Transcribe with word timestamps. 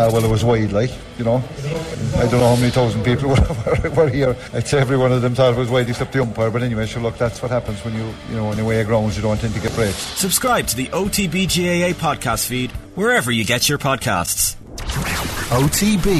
Uh, 0.00 0.10
well, 0.10 0.24
it 0.24 0.30
was 0.30 0.42
wide, 0.42 0.72
like, 0.72 0.90
you 1.18 1.24
know. 1.24 1.44
I 2.16 2.22
don't 2.26 2.40
know 2.40 2.48
how 2.48 2.56
many 2.56 2.70
thousand 2.70 3.04
people 3.04 3.28
were, 3.84 3.90
were 3.90 4.08
here. 4.08 4.34
I'd 4.54 4.66
say 4.66 4.80
every 4.80 4.96
one 4.96 5.12
of 5.12 5.20
them 5.20 5.34
thought 5.34 5.52
it 5.52 5.58
was 5.58 5.68
wide 5.68 5.90
except 5.90 6.14
the 6.14 6.22
umpire. 6.22 6.50
But 6.50 6.62
anyway, 6.62 6.86
so 6.86 7.00
look, 7.00 7.18
that's 7.18 7.42
what 7.42 7.50
happens 7.50 7.84
when 7.84 7.92
you, 7.94 8.10
you 8.30 8.36
know, 8.36 8.48
when 8.48 8.56
you 8.56 8.64
weigh 8.64 8.82
grounds, 8.84 9.16
you 9.16 9.22
don't 9.22 9.38
tend 9.38 9.52
to 9.52 9.60
get 9.60 9.74
breaks. 9.74 9.96
Subscribe 9.96 10.66
to 10.68 10.76
the 10.76 10.86
OTBGAA 10.86 11.92
podcast 11.92 12.46
feed 12.46 12.70
wherever 12.94 13.30
you 13.30 13.44
get 13.44 13.68
your 13.68 13.76
podcasts. 13.76 14.56
OTB 15.50 16.16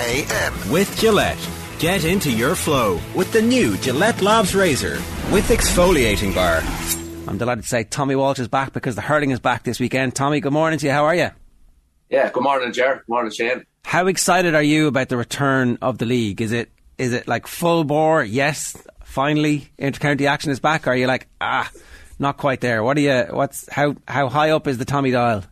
AM. 0.00 0.70
With 0.70 0.94
Gillette. 0.98 1.48
Get 1.78 2.04
into 2.04 2.30
your 2.30 2.54
flow 2.54 3.00
with 3.14 3.32
the 3.32 3.40
new 3.40 3.78
Gillette 3.78 4.20
Labs 4.20 4.54
Razor 4.54 4.96
with 5.32 5.48
exfoliating 5.48 6.34
bar. 6.34 6.62
I'm 7.26 7.38
delighted 7.38 7.62
to 7.62 7.68
say 7.68 7.84
Tommy 7.84 8.14
Walsh 8.14 8.40
is 8.40 8.48
back 8.48 8.74
because 8.74 8.94
the 8.94 9.00
hurling 9.00 9.30
is 9.30 9.40
back 9.40 9.62
this 9.62 9.80
weekend. 9.80 10.14
Tommy, 10.14 10.40
good 10.40 10.52
morning 10.52 10.78
to 10.78 10.86
you. 10.86 10.92
How 10.92 11.06
are 11.06 11.14
you? 11.14 11.30
Yeah, 12.10 12.30
good 12.30 12.42
morning, 12.42 12.72
Ger. 12.72 12.96
Good 12.96 13.08
morning, 13.08 13.32
Shane. 13.32 13.64
How 13.84 14.06
excited 14.06 14.54
are 14.54 14.62
you 14.62 14.86
about 14.86 15.08
the 15.08 15.16
return 15.16 15.78
of 15.80 15.98
the 15.98 16.06
league? 16.06 16.40
Is 16.40 16.52
it 16.52 16.70
is 16.98 17.12
it 17.12 17.26
like 17.26 17.46
full 17.46 17.84
bore? 17.84 18.22
Yes, 18.22 18.76
finally 19.04 19.68
intercounty 19.78 20.26
action 20.26 20.50
is 20.50 20.60
back. 20.60 20.86
Or 20.86 20.90
are 20.90 20.96
you 20.96 21.06
like 21.06 21.28
ah, 21.40 21.70
not 22.18 22.36
quite 22.36 22.60
there? 22.60 22.82
What 22.84 22.96
are 22.96 23.00
you? 23.00 23.24
What's 23.30 23.68
how 23.72 23.96
how 24.06 24.28
high 24.28 24.50
up 24.50 24.66
is 24.66 24.78
the 24.78 24.84
Tommy 24.84 25.10
dial? 25.10 25.44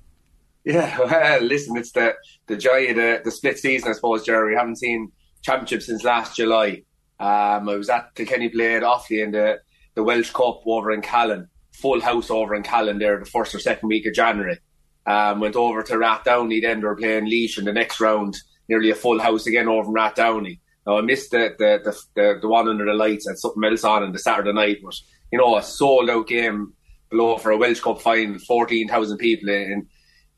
Yeah, 0.64 0.98
well, 1.10 1.42
listen, 1.42 1.76
it's 1.76 1.92
the 1.92 2.14
the 2.46 2.56
joy 2.56 2.88
of 2.88 2.96
the, 2.96 3.20
the 3.24 3.30
split 3.30 3.58
season, 3.58 3.90
I 3.90 3.94
suppose, 3.94 4.24
Jerry. 4.24 4.50
We 4.50 4.56
haven't 4.56 4.76
seen 4.76 5.12
championship 5.42 5.82
since 5.82 6.04
last 6.04 6.36
July. 6.36 6.82
Um, 7.18 7.68
I 7.68 7.76
was 7.76 7.88
at 7.88 8.14
Kilkenny 8.14 8.48
played 8.48 8.82
Offaly 8.82 9.22
in 9.22 9.30
the 9.32 9.60
the 9.94 10.02
Walsh 10.02 10.30
Cup 10.30 10.62
over 10.66 10.90
in 10.90 11.02
Callan, 11.02 11.48
full 11.72 12.00
house 12.00 12.30
over 12.30 12.54
in 12.54 12.62
Callan 12.62 12.98
there 12.98 13.18
the 13.18 13.26
first 13.26 13.54
or 13.54 13.58
second 13.58 13.88
week 13.88 14.06
of 14.06 14.14
January. 14.14 14.58
Um, 15.04 15.40
went 15.40 15.56
over 15.56 15.82
to 15.82 15.94
Rathdowney 15.94 16.62
then 16.62 16.80
they 16.80 16.86
were 16.86 16.96
playing 16.96 17.24
Laois 17.24 17.58
in 17.58 17.64
the 17.64 17.72
next 17.72 18.00
round, 18.00 18.36
nearly 18.68 18.90
a 18.90 18.94
full 18.94 19.20
house 19.20 19.46
again 19.46 19.68
over 19.68 19.88
in 19.88 19.94
Rathdowney. 19.94 20.60
Now 20.86 20.98
I 20.98 21.00
missed 21.00 21.32
the 21.32 21.54
the, 21.58 21.80
the 21.84 22.02
the, 22.14 22.38
the 22.42 22.48
one 22.48 22.68
under 22.68 22.84
the 22.84 22.94
lights 22.94 23.26
and 23.26 23.38
something 23.38 23.64
else 23.64 23.84
on 23.84 24.02
on 24.02 24.12
the 24.12 24.18
Saturday 24.18 24.52
night, 24.52 24.78
but 24.84 24.94
you 25.32 25.38
know 25.38 25.56
a 25.56 25.62
sold 25.62 26.08
out 26.08 26.28
game 26.28 26.72
below 27.10 27.36
for 27.38 27.50
a 27.50 27.56
Walsh 27.56 27.80
Cup 27.80 28.00
final, 28.00 28.38
fourteen 28.38 28.88
thousand 28.88 29.18
people 29.18 29.48
in 29.48 29.88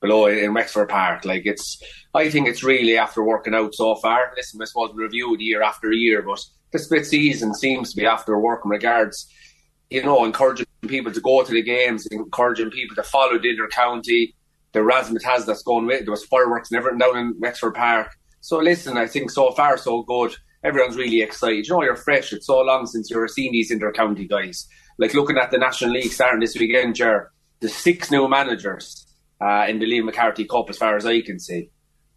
below 0.00 0.26
in 0.26 0.54
Wexford 0.54 0.88
Park. 0.88 1.24
Like 1.24 1.46
it's, 1.46 1.82
I 2.14 2.30
think 2.30 2.46
it's 2.46 2.62
really 2.62 2.96
after 2.96 3.22
working 3.22 3.54
out 3.54 3.74
so 3.74 3.94
far. 3.96 4.32
Listen, 4.36 4.60
I 4.60 4.66
suppose 4.66 4.90
reviewed 4.94 5.40
year 5.40 5.62
after 5.62 5.92
year, 5.92 6.22
but 6.22 6.40
the 6.72 6.78
split 6.78 7.06
season 7.06 7.54
seems 7.54 7.90
to 7.90 7.96
be 7.96 8.06
after 8.06 8.38
working 8.38 8.70
regards. 8.70 9.26
You 9.90 10.02
know, 10.02 10.24
encouraging 10.24 10.66
people 10.88 11.12
to 11.12 11.20
go 11.20 11.42
to 11.42 11.52
the 11.52 11.62
games, 11.62 12.06
encouraging 12.06 12.70
people 12.70 12.96
to 12.96 13.02
follow 13.02 13.38
the 13.38 13.50
inter-county, 13.50 14.34
the 14.74 14.80
razzmatazz 14.80 15.46
that's 15.46 15.62
going 15.62 15.86
with. 15.86 16.04
There 16.04 16.10
was 16.10 16.24
fireworks 16.24 16.70
and 16.70 16.76
everything 16.76 16.98
down 16.98 17.16
in 17.16 17.34
Wexford 17.38 17.74
Park. 17.74 18.08
So 18.40 18.58
listen, 18.58 18.98
I 18.98 19.06
think 19.06 19.30
so 19.30 19.52
far 19.52 19.78
so 19.78 20.02
good. 20.02 20.34
Everyone's 20.62 20.96
really 20.96 21.22
excited. 21.22 21.66
You 21.66 21.74
know, 21.74 21.82
you're 21.82 21.96
fresh. 21.96 22.32
It's 22.32 22.46
so 22.46 22.60
long 22.60 22.86
since 22.86 23.08
you've 23.08 23.30
seen 23.30 23.52
these 23.52 23.70
inter-county 23.70 24.26
guys. 24.26 24.66
Like 24.98 25.14
looking 25.14 25.38
at 25.38 25.50
the 25.50 25.58
National 25.58 25.92
League 25.92 26.12
starting 26.12 26.40
this 26.40 26.58
weekend, 26.58 26.96
Ger, 26.96 27.30
the 27.60 27.68
six 27.68 28.10
new 28.10 28.28
managers 28.28 29.06
uh, 29.40 29.66
in 29.68 29.78
the 29.78 29.86
Liam 29.86 30.04
McCarthy 30.04 30.44
Cup, 30.44 30.68
as 30.68 30.76
far 30.76 30.96
as 30.96 31.06
I 31.06 31.20
can 31.22 31.38
see. 31.38 31.70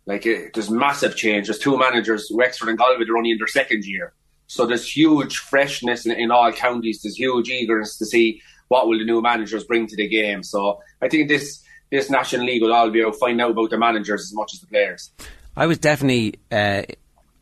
Like 0.06 0.26
it, 0.26 0.54
there's 0.54 0.70
massive 0.70 1.16
change. 1.16 1.48
There's 1.48 1.60
two 1.60 1.78
managers, 1.78 2.30
Wexford 2.34 2.70
and 2.70 2.78
Galway, 2.78 3.06
they're 3.06 3.18
only 3.18 3.32
in 3.32 3.38
their 3.38 3.48
second 3.48 3.86
year. 3.86 4.14
So 4.48 4.66
there's 4.66 4.90
huge 4.90 5.38
freshness 5.38 6.06
in, 6.06 6.14
in, 6.14 6.32
all 6.32 6.52
counties. 6.54 7.02
There's 7.02 7.18
huge 7.18 7.50
eagerness 7.50 7.98
to 7.98 8.06
see 8.06 8.42
what 8.70 8.88
will 8.88 8.98
the 8.98 9.06
new 9.06 9.22
managers 9.22 9.66
bring 9.66 9.86
to 9.88 9.96
the 9.96 10.08
game. 10.08 10.44
So 10.44 10.80
I 11.02 11.10
think 11.10 11.28
this 11.28 11.62
this 11.90 12.10
National 12.10 12.46
League 12.46 12.62
will 12.62 12.74
all 12.74 12.90
be 12.90 13.02
able 13.02 13.12
to 13.12 13.18
find 13.18 13.40
out 13.42 13.52
about 13.52 13.70
the 13.70 13.78
managers 13.78 14.22
as 14.22 14.34
much 14.34 14.54
as 14.54 14.60
the 14.60 14.68
players. 14.68 15.12
I 15.56 15.66
was 15.66 15.78
definitely 15.78 16.40
uh, 16.52 16.84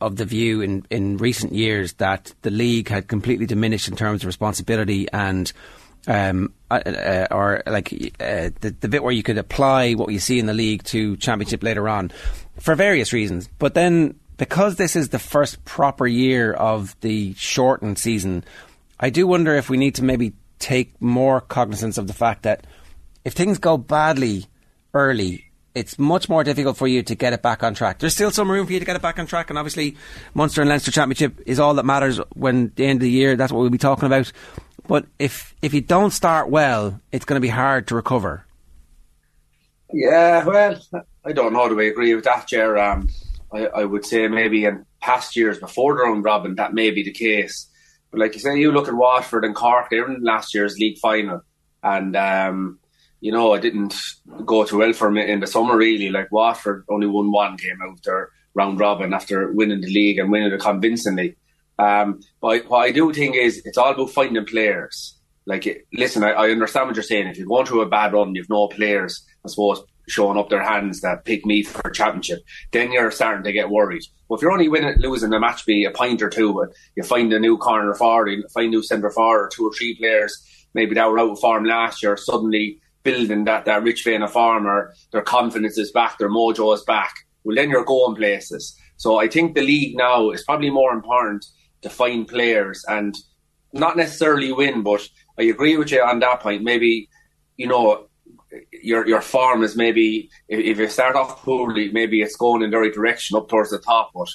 of 0.00 0.16
the 0.16 0.24
view 0.24 0.60
in, 0.60 0.86
in 0.90 1.16
recent 1.16 1.52
years 1.52 1.94
that 1.94 2.34
the 2.42 2.50
league 2.50 2.88
had 2.88 3.08
completely 3.08 3.46
diminished 3.46 3.88
in 3.88 3.96
terms 3.96 4.22
of 4.22 4.26
responsibility 4.26 5.08
and 5.12 5.52
um, 6.06 6.52
uh, 6.70 6.74
uh, 6.74 7.26
or 7.30 7.62
like 7.66 7.92
uh, 8.20 8.50
the, 8.60 8.74
the 8.80 8.88
bit 8.88 9.02
where 9.02 9.12
you 9.12 9.22
could 9.22 9.38
apply 9.38 9.94
what 9.94 10.12
you 10.12 10.18
see 10.18 10.38
in 10.38 10.46
the 10.46 10.54
league 10.54 10.84
to 10.84 11.16
championship 11.16 11.62
later 11.62 11.88
on 11.88 12.12
for 12.60 12.74
various 12.74 13.12
reasons. 13.12 13.48
But 13.58 13.74
then 13.74 14.18
because 14.36 14.76
this 14.76 14.96
is 14.96 15.08
the 15.08 15.18
first 15.18 15.64
proper 15.64 16.06
year 16.06 16.52
of 16.52 16.94
the 17.00 17.34
shortened 17.34 17.98
season, 17.98 18.44
I 19.00 19.10
do 19.10 19.26
wonder 19.26 19.56
if 19.56 19.70
we 19.70 19.78
need 19.78 19.96
to 19.96 20.04
maybe 20.04 20.34
take 20.58 21.00
more 21.00 21.40
cognizance 21.40 21.98
of 21.98 22.06
the 22.06 22.12
fact 22.12 22.42
that 22.42 22.66
if 23.26 23.32
things 23.32 23.58
go 23.58 23.76
badly 23.76 24.46
early, 24.94 25.46
it's 25.74 25.98
much 25.98 26.28
more 26.28 26.44
difficult 26.44 26.76
for 26.76 26.86
you 26.86 27.02
to 27.02 27.16
get 27.16 27.32
it 27.32 27.42
back 27.42 27.64
on 27.64 27.74
track. 27.74 27.98
There's 27.98 28.14
still 28.14 28.30
some 28.30 28.48
room 28.48 28.66
for 28.66 28.72
you 28.72 28.78
to 28.78 28.84
get 28.84 28.94
it 28.94 29.02
back 29.02 29.18
on 29.18 29.26
track, 29.26 29.50
and 29.50 29.58
obviously, 29.58 29.96
Munster 30.32 30.62
and 30.62 30.70
Leinster 30.70 30.92
Championship 30.92 31.40
is 31.44 31.58
all 31.58 31.74
that 31.74 31.84
matters 31.84 32.18
when 32.34 32.70
the 32.76 32.86
end 32.86 32.98
of 32.98 33.00
the 33.00 33.10
year. 33.10 33.34
That's 33.34 33.52
what 33.52 33.62
we'll 33.62 33.70
be 33.70 33.78
talking 33.78 34.06
about. 34.06 34.30
But 34.86 35.06
if 35.18 35.56
if 35.60 35.74
you 35.74 35.80
don't 35.80 36.12
start 36.12 36.50
well, 36.50 37.00
it's 37.10 37.24
going 37.24 37.34
to 37.34 37.40
be 37.40 37.48
hard 37.48 37.88
to 37.88 37.96
recover. 37.96 38.46
Yeah, 39.92 40.44
well, 40.44 40.80
I 41.24 41.32
don't 41.32 41.52
know. 41.52 41.68
Do 41.68 41.80
I 41.80 41.84
agree 41.84 42.14
with 42.14 42.24
that, 42.24 42.46
Ger? 42.46 42.78
Um, 42.78 43.08
I, 43.52 43.66
I, 43.66 43.84
would 43.84 44.06
say 44.06 44.28
maybe 44.28 44.64
in 44.64 44.86
past 45.00 45.34
years 45.34 45.58
before 45.58 45.96
the 45.96 46.04
round 46.04 46.24
robin, 46.24 46.54
that 46.56 46.74
may 46.74 46.92
be 46.92 47.02
the 47.02 47.12
case. 47.12 47.68
But 48.12 48.20
like 48.20 48.34
you 48.34 48.40
say, 48.40 48.56
you 48.56 48.70
look 48.70 48.86
at 48.86 48.94
Waterford 48.94 49.44
and 49.44 49.54
Cork, 49.54 49.90
they 49.90 50.00
were 50.00 50.14
in 50.14 50.22
last 50.22 50.54
year's 50.54 50.78
league 50.78 50.98
final. 50.98 51.40
And, 51.82 52.16
um, 52.16 52.78
you 53.20 53.32
know, 53.32 53.54
it 53.54 53.60
didn't 53.60 53.94
go 54.44 54.64
too 54.64 54.78
well 54.78 54.92
for 54.92 55.10
me 55.10 55.30
in 55.30 55.40
the 55.40 55.46
summer, 55.46 55.76
really. 55.76 56.10
Like 56.10 56.30
Waterford 56.30 56.84
only 56.88 57.06
won 57.06 57.32
one 57.32 57.56
game 57.56 57.78
out 57.82 58.02
their 58.04 58.30
round 58.54 58.80
robin 58.80 59.12
after 59.12 59.52
winning 59.52 59.80
the 59.80 59.88
league 59.88 60.18
and 60.18 60.30
winning 60.30 60.52
it 60.52 60.60
convincingly. 60.60 61.36
Um, 61.78 62.20
but 62.40 62.68
what 62.68 62.78
I 62.78 62.90
do 62.90 63.12
think 63.12 63.36
is 63.36 63.62
it's 63.64 63.78
all 63.78 63.92
about 63.92 64.10
finding 64.10 64.44
players. 64.46 65.18
Like, 65.46 65.86
listen, 65.92 66.24
I, 66.24 66.32
I 66.32 66.50
understand 66.50 66.88
what 66.88 66.96
you're 66.96 67.02
saying. 67.02 67.28
If 67.28 67.38
you're 67.38 67.46
going 67.46 67.66
through 67.66 67.82
a 67.82 67.88
bad 67.88 68.12
run, 68.12 68.34
you've 68.34 68.50
no 68.50 68.66
players, 68.68 69.24
I 69.44 69.48
suppose, 69.48 69.82
showing 70.08 70.38
up 70.38 70.48
their 70.48 70.62
hands 70.62 71.00
that 71.00 71.24
pick 71.24 71.44
me 71.44 71.62
for 71.62 71.88
a 71.88 71.92
championship, 71.92 72.40
then 72.72 72.92
you're 72.92 73.10
starting 73.10 73.44
to 73.44 73.52
get 73.52 73.70
worried. 73.70 74.02
But 74.28 74.36
if 74.36 74.42
you're 74.42 74.52
only 74.52 74.68
winning, 74.68 74.94
losing 74.98 75.32
a 75.32 75.40
match 75.40 75.66
be 75.66 75.84
a 75.84 75.90
pint 75.90 76.22
or 76.22 76.30
two, 76.30 76.52
but 76.52 76.70
you 76.96 77.02
find 77.02 77.32
a 77.32 77.38
new 77.38 77.58
corner 77.58 77.94
forward, 77.94 78.30
you 78.30 78.44
find 78.52 78.68
a 78.68 78.70
new 78.70 78.82
centre 78.82 79.10
forward, 79.10 79.44
or 79.44 79.50
two 79.52 79.66
or 79.66 79.72
three 79.72 79.96
players, 79.96 80.66
maybe 80.74 80.94
that 80.94 81.08
were 81.08 81.18
out 81.18 81.30
of 81.30 81.40
form 81.40 81.64
last 81.64 82.02
year, 82.02 82.16
suddenly 82.16 82.80
building 83.06 83.44
that, 83.44 83.64
that 83.64 83.82
rich 83.82 84.04
vein 84.04 84.22
of 84.22 84.32
farmer, 84.32 84.92
their 85.12 85.22
confidence 85.22 85.78
is 85.78 85.92
back, 85.92 86.18
their 86.18 86.28
mojo 86.28 86.74
is 86.74 86.84
back. 86.84 87.14
Well, 87.44 87.56
then 87.56 87.70
you're 87.70 87.84
going 87.84 88.16
places. 88.16 88.76
So 88.96 89.18
I 89.18 89.28
think 89.28 89.54
the 89.54 89.62
league 89.62 89.96
now 89.96 90.30
is 90.30 90.44
probably 90.44 90.70
more 90.70 90.92
important 90.92 91.46
to 91.82 91.88
find 91.88 92.26
players 92.26 92.84
and 92.88 93.14
not 93.72 93.96
necessarily 93.96 94.52
win, 94.52 94.82
but 94.82 95.02
I 95.38 95.44
agree 95.44 95.76
with 95.76 95.92
you 95.92 96.02
on 96.02 96.18
that 96.20 96.40
point. 96.40 96.62
Maybe, 96.64 97.08
you 97.56 97.68
know, 97.68 98.08
your 98.72 99.06
your 99.06 99.20
form 99.20 99.62
is 99.62 99.76
maybe 99.76 100.30
if, 100.48 100.78
you 100.78 100.88
start 100.88 101.16
off 101.16 101.42
poorly, 101.42 101.90
maybe 101.92 102.20
it's 102.22 102.36
going 102.36 102.62
in 102.62 102.70
the 102.70 102.78
right 102.78 102.92
direction 102.92 103.36
up 103.36 103.48
towards 103.48 103.70
the 103.70 103.78
top. 103.78 104.10
But 104.14 104.28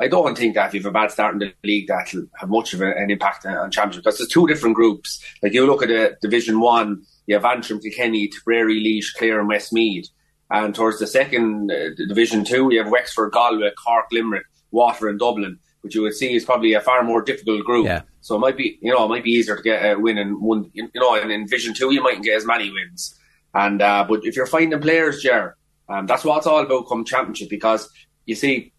I 0.00 0.08
don't 0.08 0.36
think 0.36 0.54
that 0.54 0.68
if 0.68 0.74
you 0.74 0.80
have 0.80 0.90
a 0.90 0.92
bad 0.92 1.10
start 1.10 1.34
in 1.34 1.40
the 1.40 1.52
league, 1.64 1.88
that'll 1.88 2.26
have 2.38 2.50
much 2.50 2.74
of 2.74 2.80
an 2.80 3.10
impact 3.10 3.46
on 3.46 3.70
championship. 3.70 4.04
Because 4.04 4.18
there's 4.18 4.28
two 4.28 4.46
different 4.46 4.76
groups. 4.76 5.22
Like 5.42 5.52
you 5.52 5.66
look 5.66 5.82
at 5.82 5.88
the 5.88 6.16
Division 6.20 6.60
One, 6.60 7.02
you 7.26 7.34
have 7.34 7.44
Antrim, 7.44 7.80
Kilkenny, 7.80 8.28
Tipperary, 8.28 8.80
Laois, 8.80 9.14
Clare, 9.16 9.40
and 9.40 9.48
Westmeath. 9.48 10.08
And 10.50 10.74
towards 10.74 10.98
the 10.98 11.06
second 11.06 11.70
uh, 11.70 11.90
Division 12.08 12.44
Two, 12.44 12.68
you 12.72 12.82
have 12.82 12.92
Wexford, 12.92 13.32
Galway, 13.32 13.70
Cork, 13.82 14.06
Limerick, 14.12 14.46
Water, 14.70 15.08
and 15.08 15.18
Dublin 15.18 15.58
which 15.84 15.94
you 15.94 16.00
would 16.00 16.14
see 16.14 16.34
is 16.34 16.46
probably 16.46 16.72
a 16.72 16.80
far 16.80 17.04
more 17.04 17.20
difficult 17.20 17.62
group. 17.62 17.84
Yeah. 17.84 18.00
So 18.22 18.36
it 18.36 18.38
might 18.38 18.56
be, 18.56 18.78
you 18.80 18.90
know, 18.90 19.04
it 19.04 19.08
might 19.08 19.22
be 19.22 19.32
easier 19.32 19.56
to 19.56 19.62
get 19.62 19.84
a 19.84 20.00
win 20.00 20.16
in 20.16 20.40
one, 20.40 20.70
you 20.72 20.88
know, 20.94 21.14
and 21.14 21.30
in 21.30 21.46
Vision 21.46 21.74
Two 21.74 21.92
you 21.92 22.02
mightn't 22.02 22.24
get 22.24 22.38
as 22.38 22.46
many 22.46 22.70
wins. 22.70 23.14
And 23.52 23.82
uh, 23.82 24.06
but 24.08 24.24
if 24.24 24.34
you're 24.34 24.46
finding 24.46 24.80
players, 24.80 25.22
Ger, 25.22 25.58
um, 25.90 26.06
that's 26.06 26.24
what 26.24 26.38
it's 26.38 26.46
all 26.46 26.62
about 26.62 26.88
come 26.88 27.04
championship 27.04 27.50
because 27.50 27.86
you 28.24 28.34
see, 28.34 28.72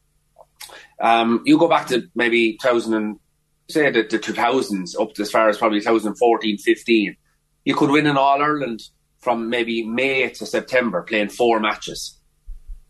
um, 1.00 1.44
you 1.46 1.60
go 1.60 1.68
back 1.68 1.86
to 1.90 2.10
maybe 2.16 2.58
thousand 2.60 2.96
and 2.96 3.19
say 3.69 3.92
the, 3.92 4.02
the 4.02 4.18
2000s 4.18 5.00
up 5.00 5.14
to 5.14 5.22
as 5.22 5.30
far 5.30 5.48
as 5.48 5.60
probably 5.60 5.81
2014, 5.81 6.58
15. 6.58 7.18
You 7.66 7.76
could 7.76 7.90
win 7.90 8.08
in 8.08 8.18
All 8.18 8.42
Ireland 8.42 8.82
from 9.20 9.50
maybe 9.50 9.84
May 9.84 10.30
to 10.30 10.46
September 10.46 11.02
playing 11.02 11.30
four 11.30 11.60
matches. 11.60 12.18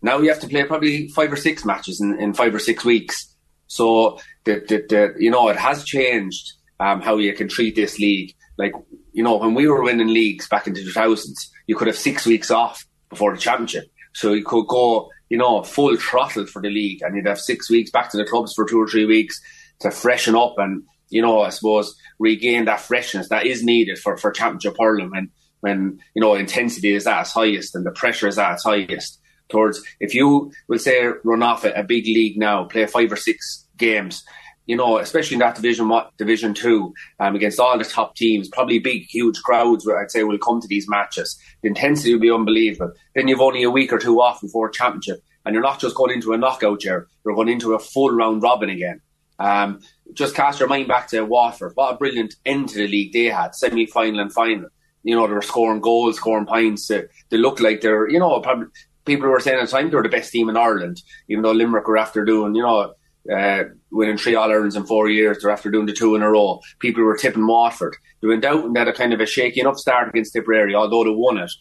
Now 0.01 0.19
you 0.19 0.30
have 0.30 0.42
to 0.42 0.48
play 0.48 0.63
probably 0.66 1.07
five 1.07 1.31
or 1.31 1.38
six 1.38 1.66
matches 1.66 2.00
in, 2.00 2.19
in 2.19 2.33
five 2.33 2.54
or 2.54 2.60
six 2.60 2.86
weeks 2.86 3.36
so 3.68 4.19
the, 4.44 4.63
the, 4.68 4.86
the 4.88 5.13
you 5.24 5.31
know 5.31 5.50
it 5.50 5.57
has 5.57 5.83
changed 5.83 6.54
um, 6.80 7.01
how 7.01 7.18
you 7.18 7.33
can 7.33 7.48
treat 7.48 7.75
this 7.75 8.00
league. 8.00 8.33
Like 8.57 8.74
you 9.13 9.24
know 9.24 9.38
when 9.38 9.54
we 9.54 9.68
were 9.68 9.83
winning 9.83 10.07
leagues 10.07 10.48
back 10.48 10.68
in 10.68 10.74
the 10.74 10.83
2000s, 10.83 11.50
you 11.68 11.75
could 11.75 11.88
have 11.88 11.98
six 11.98 12.25
weeks 12.25 12.51
off 12.51 12.86
before 13.10 13.33
the 13.33 13.39
championship, 13.39 13.86
so 14.13 14.33
you 14.33 14.44
could 14.44 14.68
go 14.68 15.10
you 15.30 15.38
know 15.38 15.63
full 15.63 15.95
throttle 15.98 16.45
for 16.45 16.62
the 16.62 16.69
league, 16.69 17.01
and 17.01 17.16
you'd 17.16 17.27
have 17.27 17.39
six 17.39 17.69
weeks 17.69 17.92
back 17.92 18.10
to 18.12 18.18
the 18.18 18.25
clubs 18.25 18.54
for 18.54 18.66
two 18.66 18.80
or 18.80 18.88
three 18.88 19.06
weeks 19.06 19.42
to 19.80 19.92
freshen 19.92 20.36
up 20.36 20.56
and 20.57 20.83
you 21.09 21.21
know 21.21 21.41
I 21.41 21.49
suppose 21.49 21.95
regain 22.19 22.65
that 22.65 22.81
freshness 22.81 23.29
that 23.29 23.45
is 23.45 23.63
needed 23.63 23.99
for 23.99 24.17
for 24.17 24.31
championship 24.31 24.75
hurling 24.79 25.11
when 25.11 25.29
when 25.61 25.99
you 26.13 26.21
know 26.21 26.35
intensity 26.35 26.93
is 26.93 27.07
at 27.07 27.21
its 27.21 27.31
highest 27.31 27.75
and 27.75 27.85
the 27.85 27.91
pressure 27.91 28.27
is 28.27 28.37
at 28.37 28.53
its 28.53 28.63
highest. 28.63 29.19
towards 29.49 29.81
if 29.99 30.13
you 30.13 30.51
will 30.67 30.79
say 30.79 31.07
run 31.23 31.43
off 31.43 31.65
a, 31.65 31.83
big 31.83 32.05
league 32.05 32.37
now, 32.37 32.65
play 32.65 32.85
five 32.87 33.11
or 33.11 33.15
six 33.15 33.67
games, 33.77 34.23
you 34.65 34.75
know, 34.75 34.97
especially 34.97 35.35
in 35.35 35.39
that 35.39 35.55
division, 35.55 35.87
what 35.89 36.11
division 36.17 36.53
two, 36.53 36.93
um, 37.19 37.35
against 37.35 37.59
all 37.59 37.77
the 37.77 37.83
top 37.83 38.15
teams, 38.15 38.49
probably 38.49 38.79
big, 38.79 39.03
huge 39.03 39.39
crowds. 39.41 39.85
Where 39.85 40.01
I'd 40.01 40.11
say 40.11 40.23
will 40.23 40.37
come 40.37 40.61
to 40.61 40.67
these 40.67 40.89
matches. 40.89 41.37
The 41.61 41.69
intensity 41.69 42.13
will 42.13 42.21
be 42.21 42.31
unbelievable. 42.31 42.93
Then 43.13 43.27
you've 43.27 43.41
only 43.41 43.63
a 43.63 43.69
week 43.69 43.93
or 43.93 43.99
two 43.99 44.21
off 44.21 44.41
before 44.41 44.69
championship, 44.69 45.19
and 45.45 45.53
you're 45.53 45.63
not 45.63 45.79
just 45.79 45.95
going 45.95 46.13
into 46.15 46.33
a 46.33 46.37
knockout 46.37 46.83
year; 46.83 47.07
you're 47.23 47.35
going 47.35 47.49
into 47.49 47.73
a 47.73 47.79
full 47.79 48.11
round 48.11 48.41
robin 48.41 48.69
again. 48.69 49.01
Um, 49.37 49.81
just 50.13 50.35
cast 50.35 50.59
your 50.59 50.69
mind 50.69 50.87
back 50.87 51.07
to 51.09 51.21
Waterford. 51.21 51.73
What 51.75 51.93
a 51.93 51.97
brilliant 51.97 52.35
end 52.45 52.69
to 52.69 52.77
the 52.77 52.87
league 52.87 53.13
they 53.13 53.25
had, 53.25 53.55
semi 53.55 53.85
final 53.85 54.19
and 54.19 54.31
final. 54.31 54.69
You 55.03 55.15
know, 55.15 55.27
they 55.27 55.33
were 55.33 55.41
scoring 55.41 55.81
goals, 55.81 56.17
scoring 56.17 56.45
points. 56.45 56.87
They, 56.87 57.03
they 57.29 57.37
looked 57.37 57.61
like 57.61 57.81
they're, 57.81 58.09
you 58.09 58.19
know, 58.19 58.39
probably 58.39 58.67
people 59.05 59.29
were 59.29 59.39
saying 59.39 59.59
at 59.59 59.65
the 59.65 59.71
time 59.71 59.89
they 59.89 59.95
were 59.95 60.03
the 60.03 60.09
best 60.09 60.31
team 60.31 60.49
in 60.49 60.57
Ireland, 60.57 61.01
even 61.29 61.43
though 61.43 61.51
Limerick 61.51 61.87
were 61.87 61.97
after 61.97 62.25
doing, 62.25 62.55
you 62.55 62.63
know, 62.63 62.93
uh, 63.31 63.63
winning 63.91 64.17
three 64.17 64.35
All 64.35 64.49
Irelands 64.49 64.75
in 64.75 64.85
four 64.85 65.09
years. 65.09 65.41
They're 65.41 65.51
after 65.51 65.71
doing 65.71 65.85
the 65.85 65.93
two 65.93 66.15
in 66.15 66.21
a 66.21 66.29
row. 66.29 66.59
People 66.79 67.03
were 67.03 67.17
tipping 67.17 67.47
Waterford. 67.47 67.95
They 68.21 68.27
went 68.27 68.45
out 68.45 68.65
and 68.65 68.77
had 68.77 68.87
a 68.87 68.93
kind 68.93 69.13
of 69.13 69.21
a 69.21 69.25
shaking 69.25 69.65
up 69.65 69.77
start 69.77 70.09
against 70.09 70.33
Tipperary, 70.33 70.75
although 70.75 71.03
they 71.03 71.09
won 71.11 71.37
it 71.37 71.51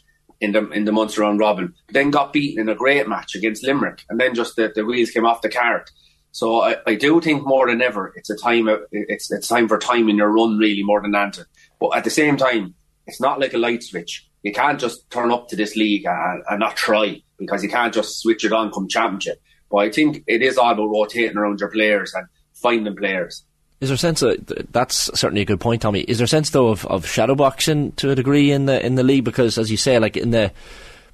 in 0.41 0.53
the 0.53 0.69
in 0.71 0.85
the 0.85 0.93
Munster 0.93 1.23
round 1.23 1.41
robin. 1.41 1.73
But 1.87 1.95
then 1.95 2.11
got 2.11 2.33
beaten 2.33 2.61
in 2.61 2.69
a 2.69 2.75
great 2.75 3.09
match 3.09 3.35
against 3.35 3.65
Limerick, 3.65 4.05
and 4.09 4.21
then 4.21 4.35
just 4.35 4.57
the, 4.57 4.73
the 4.75 4.85
wheels 4.85 5.11
came 5.11 5.27
off 5.27 5.43
the 5.43 5.49
cart. 5.49 5.91
So 6.35 6.63
I, 6.63 6.79
I 6.85 6.95
do 6.97 7.21
think 7.21 7.47
more 7.47 7.69
than 7.69 7.81
ever, 7.81 8.13
it's 8.17 8.29
a 8.29 8.37
time. 8.37 8.69
It's 8.91 9.31
it's 9.31 9.47
time 9.47 9.69
for 9.69 9.79
time 9.79 10.09
in 10.09 10.17
your 10.17 10.33
run, 10.33 10.59
really, 10.59 10.83
more 10.83 11.01
than 11.01 11.15
anything. 11.15 11.45
But 11.79 11.97
at 11.97 12.03
the 12.03 12.11
same 12.11 12.37
time, 12.37 12.75
it's 13.07 13.21
not 13.21 13.39
like 13.39 13.55
a 13.55 13.59
light 13.59 13.85
switch. 13.85 14.27
You 14.43 14.53
can't 14.53 14.81
just 14.81 15.09
turn 15.11 15.31
up 15.31 15.47
to 15.51 15.57
this 15.57 15.77
league 15.77 16.07
and, 16.07 16.43
and 16.51 16.59
not 16.59 16.75
try 16.75 17.23
because 17.39 17.63
you 17.63 17.69
can't 17.69 17.95
just 17.95 18.19
switch 18.19 18.45
it 18.45 18.53
on 18.53 18.73
come 18.73 18.89
championship. 18.89 19.41
But 19.71 19.77
I 19.77 19.91
think 19.93 20.25
it 20.27 20.43
is 20.43 20.59
all 20.59 20.73
about 20.73 20.89
rotating 20.89 21.37
around 21.37 21.61
your 21.61 21.71
players 21.71 22.13
and 22.15 22.27
finding 22.53 22.97
players. 22.97 23.45
Is 23.81 23.91
there 23.91 23.97
sense 23.97 24.21
of 24.23 24.37
that's 24.73 25.17
certainly 25.17 25.43
a 25.43 25.45
good 25.45 25.61
point, 25.61 25.83
Tommy? 25.83 26.01
Is 26.01 26.19
there 26.19 26.27
sense 26.27 26.51
though 26.51 26.71
of, 26.71 26.85
of 26.87 27.07
shadowboxing 27.07 27.95
to 27.95 28.11
a 28.11 28.17
degree 28.17 28.51
in 28.51 28.67
the 28.67 28.85
in 28.85 28.97
the 28.97 29.05
league 29.05 29.23
because, 29.23 29.57
as 29.57 29.71
you 29.71 29.77
say, 29.77 30.01
like 30.01 30.17
in 30.17 30.31
the 30.31 30.51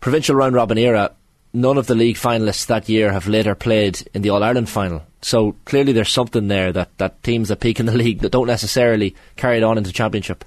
provincial 0.01 0.35
round 0.35 0.55
robin 0.55 0.79
era, 0.79 1.13
none 1.53 1.77
of 1.77 1.89
the 1.89 1.95
league 1.95 2.17
finalists 2.17 2.65
that 2.69 2.89
year 2.89 3.13
have 3.13 3.29
later 3.29 3.55
played 3.55 4.09
in 4.15 4.23
the 4.23 4.31
All 4.31 4.43
Ireland 4.43 4.71
final. 4.71 5.03
So 5.23 5.55
clearly, 5.65 5.93
there's 5.93 6.13
something 6.13 6.49
there 6.49 6.73
that, 6.73 6.97
that 6.99 7.23
teams 7.23 7.49
that 7.49 7.61
peak 7.61 7.81
in 7.81 7.87
the 7.87 7.93
league 7.97 8.21
that 8.21 8.33
don't 8.33 8.47
necessarily 8.47 9.15
carry 9.37 9.59
it 9.59 9.63
on 9.63 9.79
into 9.79 9.93
championship. 9.93 10.45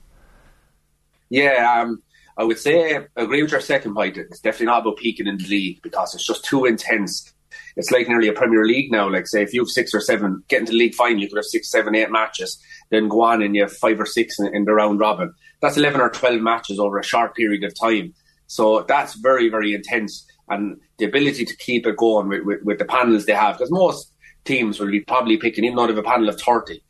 Yeah, 1.30 1.82
um, 1.82 2.02
I 2.38 2.44
would 2.44 2.60
say 2.60 2.96
I 2.96 3.06
agree 3.16 3.42
with 3.42 3.52
your 3.52 3.62
second 3.62 3.94
point. 3.94 4.18
It's 4.18 4.40
definitely 4.40 4.68
not 4.68 4.82
about 4.82 4.98
peaking 4.98 5.28
in 5.28 5.38
the 5.38 5.48
league 5.48 5.82
because 5.82 6.14
it's 6.16 6.26
just 6.26 6.46
too 6.46 6.66
intense. 6.66 7.32
It's 7.76 7.92
like 7.92 8.08
nearly 8.08 8.28
a 8.28 8.34
Premier 8.34 8.66
League 8.66 8.92
now. 8.92 9.10
Like 9.10 9.28
say, 9.28 9.44
if 9.44 9.54
you 9.54 9.62
have 9.62 9.70
six 9.70 9.94
or 9.94 10.00
seven, 10.00 10.44
get 10.48 10.62
into 10.62 10.72
the 10.72 10.78
league 10.78 10.96
final, 10.96 11.20
you 11.20 11.28
could 11.28 11.38
have 11.38 11.46
six, 11.46 11.72
seven, 11.72 11.96
eight 11.96 12.12
matches. 12.12 12.60
Then 12.90 13.08
go 13.08 13.24
on 13.24 13.42
and 13.42 13.56
you 13.56 13.64
have 13.64 13.74
five 13.74 14.00
or 14.00 14.06
six 14.06 14.40
in, 14.40 14.56
in 14.56 14.66
the 14.66 14.74
round 14.74 15.00
robin. 15.00 15.34
That's 15.62 15.78
eleven 15.78 16.02
or 16.02 16.10
twelve 16.10 16.42
matches 16.42 16.80
over 16.80 17.00
a 17.00 17.04
short 17.04 17.36
period 17.36 17.64
of 17.64 17.74
time. 17.80 18.14
So 18.48 18.84
that's 18.84 19.16
very, 19.16 19.50
very 19.50 19.74
intense. 19.74 20.26
And 20.50 20.80
the 20.98 21.06
ability 21.06 21.46
to 21.46 21.58
keep 21.58 21.88
it 21.88 21.98
going 21.98 22.28
with, 22.28 22.44
with, 22.44 22.64
with 22.64 22.78
the 22.78 22.86
panels 22.86 23.26
they 23.26 23.34
have, 23.34 23.58
because 23.58 23.72
most 23.72 24.13
teams 24.46 24.80
will 24.80 24.92
be 24.92 25.02
probably 25.02 25.38
picking, 25.38 25.64
even 25.64 25.80
out 25.80 25.90
of 25.90 25.98
a 25.98 26.04
panel 26.04 26.30
of 26.30 26.40
30, 26.40 26.82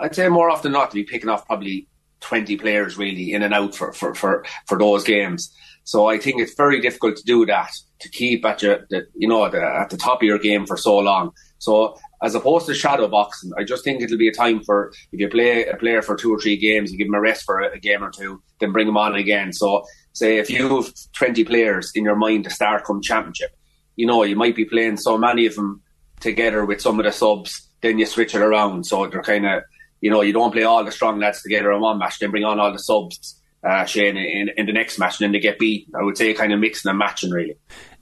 I'd 0.00 0.14
say 0.14 0.28
more 0.28 0.50
often 0.50 0.72
not 0.72 0.90
to 0.90 0.94
be 0.94 1.04
picking 1.04 1.28
off 1.28 1.46
probably 1.46 1.88
20 2.20 2.56
players 2.56 2.96
really 2.96 3.32
in 3.32 3.42
and 3.42 3.54
out 3.54 3.74
for, 3.74 3.92
for, 3.92 4.14
for, 4.14 4.44
for 4.66 4.78
those 4.78 5.04
games. 5.04 5.54
So 5.84 6.08
I 6.08 6.18
think 6.18 6.40
it's 6.40 6.54
very 6.54 6.80
difficult 6.80 7.16
to 7.16 7.22
do 7.24 7.46
that, 7.46 7.70
to 8.00 8.08
keep 8.08 8.44
at 8.44 8.62
your, 8.62 8.86
the, 8.90 9.06
you 9.14 9.28
know, 9.28 9.48
the, 9.48 9.62
at 9.62 9.90
the 9.90 9.96
top 9.96 10.20
of 10.20 10.26
your 10.26 10.38
game 10.38 10.66
for 10.66 10.76
so 10.76 10.98
long. 10.98 11.30
So 11.58 11.96
as 12.22 12.34
opposed 12.34 12.66
to 12.66 12.74
shadow 12.74 13.06
boxing, 13.08 13.52
I 13.56 13.64
just 13.64 13.84
think 13.84 14.02
it'll 14.02 14.18
be 14.18 14.28
a 14.28 14.32
time 14.32 14.62
for 14.64 14.92
if 15.12 15.20
you 15.20 15.28
play 15.28 15.66
a 15.66 15.76
player 15.76 16.02
for 16.02 16.16
two 16.16 16.34
or 16.34 16.40
three 16.40 16.56
games, 16.56 16.90
you 16.90 16.98
give 16.98 17.06
him 17.06 17.14
a 17.14 17.20
rest 17.20 17.44
for 17.44 17.60
a, 17.60 17.78
game 17.78 18.02
or 18.02 18.10
two, 18.10 18.42
then 18.58 18.72
bring 18.72 18.88
him 18.88 18.96
on 18.96 19.14
again. 19.14 19.52
So 19.52 19.84
say 20.12 20.38
if 20.38 20.50
you 20.50 20.82
have 20.82 20.92
20 21.12 21.44
players 21.44 21.92
in 21.94 22.04
your 22.04 22.16
mind 22.16 22.44
to 22.44 22.50
start 22.50 22.84
come 22.84 23.00
championship, 23.00 23.50
you 23.94 24.06
know, 24.06 24.24
you 24.24 24.36
might 24.36 24.56
be 24.56 24.64
playing 24.64 24.96
so 24.96 25.16
many 25.16 25.46
of 25.46 25.54
them 25.54 25.82
together 26.20 26.64
with 26.64 26.80
some 26.80 26.98
of 26.98 27.04
the 27.04 27.12
subs, 27.12 27.68
then 27.80 27.98
you 27.98 28.06
switch 28.06 28.34
it 28.34 28.40
around. 28.40 28.86
So 28.86 29.06
they're 29.06 29.22
kind 29.22 29.46
of, 29.46 29.62
you 30.00 30.10
know, 30.10 30.22
you 30.22 30.32
don't 30.32 30.52
play 30.52 30.64
all 30.64 30.84
the 30.84 30.92
strong 30.92 31.18
lads 31.18 31.42
together 31.42 31.72
in 31.72 31.80
one 31.80 31.98
match, 31.98 32.18
then 32.18 32.30
bring 32.30 32.44
on 32.44 32.60
all 32.60 32.72
the 32.72 32.78
subs, 32.78 33.40
uh, 33.64 33.84
Shane, 33.84 34.16
in, 34.16 34.50
in 34.56 34.66
the 34.66 34.72
next 34.72 34.98
match, 34.98 35.20
and 35.20 35.26
then 35.26 35.32
they 35.32 35.40
get 35.40 35.58
beat. 35.58 35.88
I 35.98 36.02
would 36.02 36.16
say 36.16 36.32
kind 36.34 36.52
of 36.52 36.60
mixing 36.60 36.88
and 36.88 36.98
matching, 36.98 37.30
really. 37.30 37.56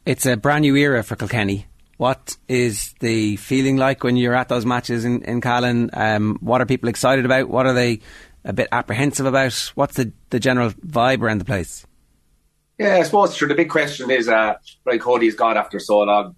It's 0.07 0.27
a 0.27 0.37
brand 0.37 0.63
new 0.63 0.77
era 0.77 1.03
for 1.03 1.17
Kilkenny. 1.17 1.67
What 1.97 2.37
is 2.49 2.93
the 3.01 3.37
feeling 3.37 3.77
like 3.77 4.03
when 4.03 4.17
you're 4.17 4.35
at 4.35 4.49
those 4.49 4.67
matches 4.67 5.05
in, 5.05 5.23
in 5.23 5.41
Callan? 5.41 5.91
Um, 5.93 6.39
what 6.41 6.61
are 6.61 6.67
people 6.67 6.89
excited 6.89 7.25
about? 7.25 7.49
What 7.49 7.67
are 7.67 7.73
they 7.73 8.01
a 8.45 8.53
bit 8.53 8.69
apprehensive 8.73 9.27
about? 9.27 9.55
What's 9.75 9.95
the, 9.95 10.13
the 10.31 10.41
general 10.41 10.71
vibe 10.71 11.23
around 11.23 11.39
the 11.39 11.45
place? 11.45 11.87
Yeah, 12.79 12.97
I 12.97 13.03
suppose 13.05 13.37
sure, 13.37 13.49
the 13.49 13.55
big 13.55 13.71
question 13.71 14.11
is 14.11 14.29
uh, 14.29 14.55
Brian 14.83 14.99
Cody's 14.99 15.37
got 15.37 15.57
after 15.57 15.79
so 15.79 16.01
long. 16.01 16.35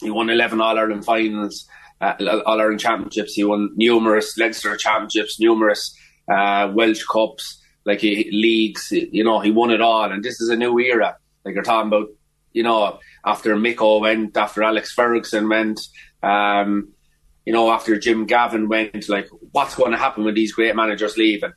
He 0.00 0.10
won 0.10 0.30
11 0.30 0.60
All 0.60 0.78
Ireland 0.78 1.04
finals, 1.04 1.66
uh, 2.00 2.14
All 2.46 2.60
Ireland 2.60 2.80
championships. 2.80 3.34
He 3.34 3.44
won 3.44 3.70
numerous 3.76 4.36
Leinster 4.38 4.76
championships, 4.76 5.40
numerous 5.40 5.96
uh, 6.28 6.70
Walsh 6.72 7.04
Cups, 7.04 7.60
like 7.84 8.00
he, 8.00 8.28
leagues. 8.30 8.88
You 8.90 9.24
know, 9.24 9.40
he 9.40 9.50
won 9.50 9.70
it 9.70 9.80
all. 9.80 10.10
And 10.10 10.22
this 10.22 10.40
is 10.40 10.48
a 10.48 10.56
new 10.56 10.78
era. 10.78 11.16
Like 11.44 11.54
you're 11.54 11.64
talking 11.64 11.88
about, 11.88 12.08
you 12.52 12.62
know, 12.62 12.98
after 13.24 13.56
Micko 13.56 14.00
went, 14.00 14.36
after 14.36 14.62
Alex 14.62 14.92
Ferguson 14.92 15.48
went, 15.48 15.80
um, 16.22 16.92
you 17.44 17.52
know, 17.52 17.70
after 17.70 17.98
Jim 17.98 18.26
Gavin 18.26 18.68
went, 18.68 19.08
like 19.08 19.28
what's 19.52 19.74
going 19.74 19.92
to 19.92 19.96
happen 19.96 20.24
when 20.24 20.34
these 20.34 20.52
great 20.52 20.76
managers 20.76 21.16
leave? 21.16 21.42
And 21.42 21.54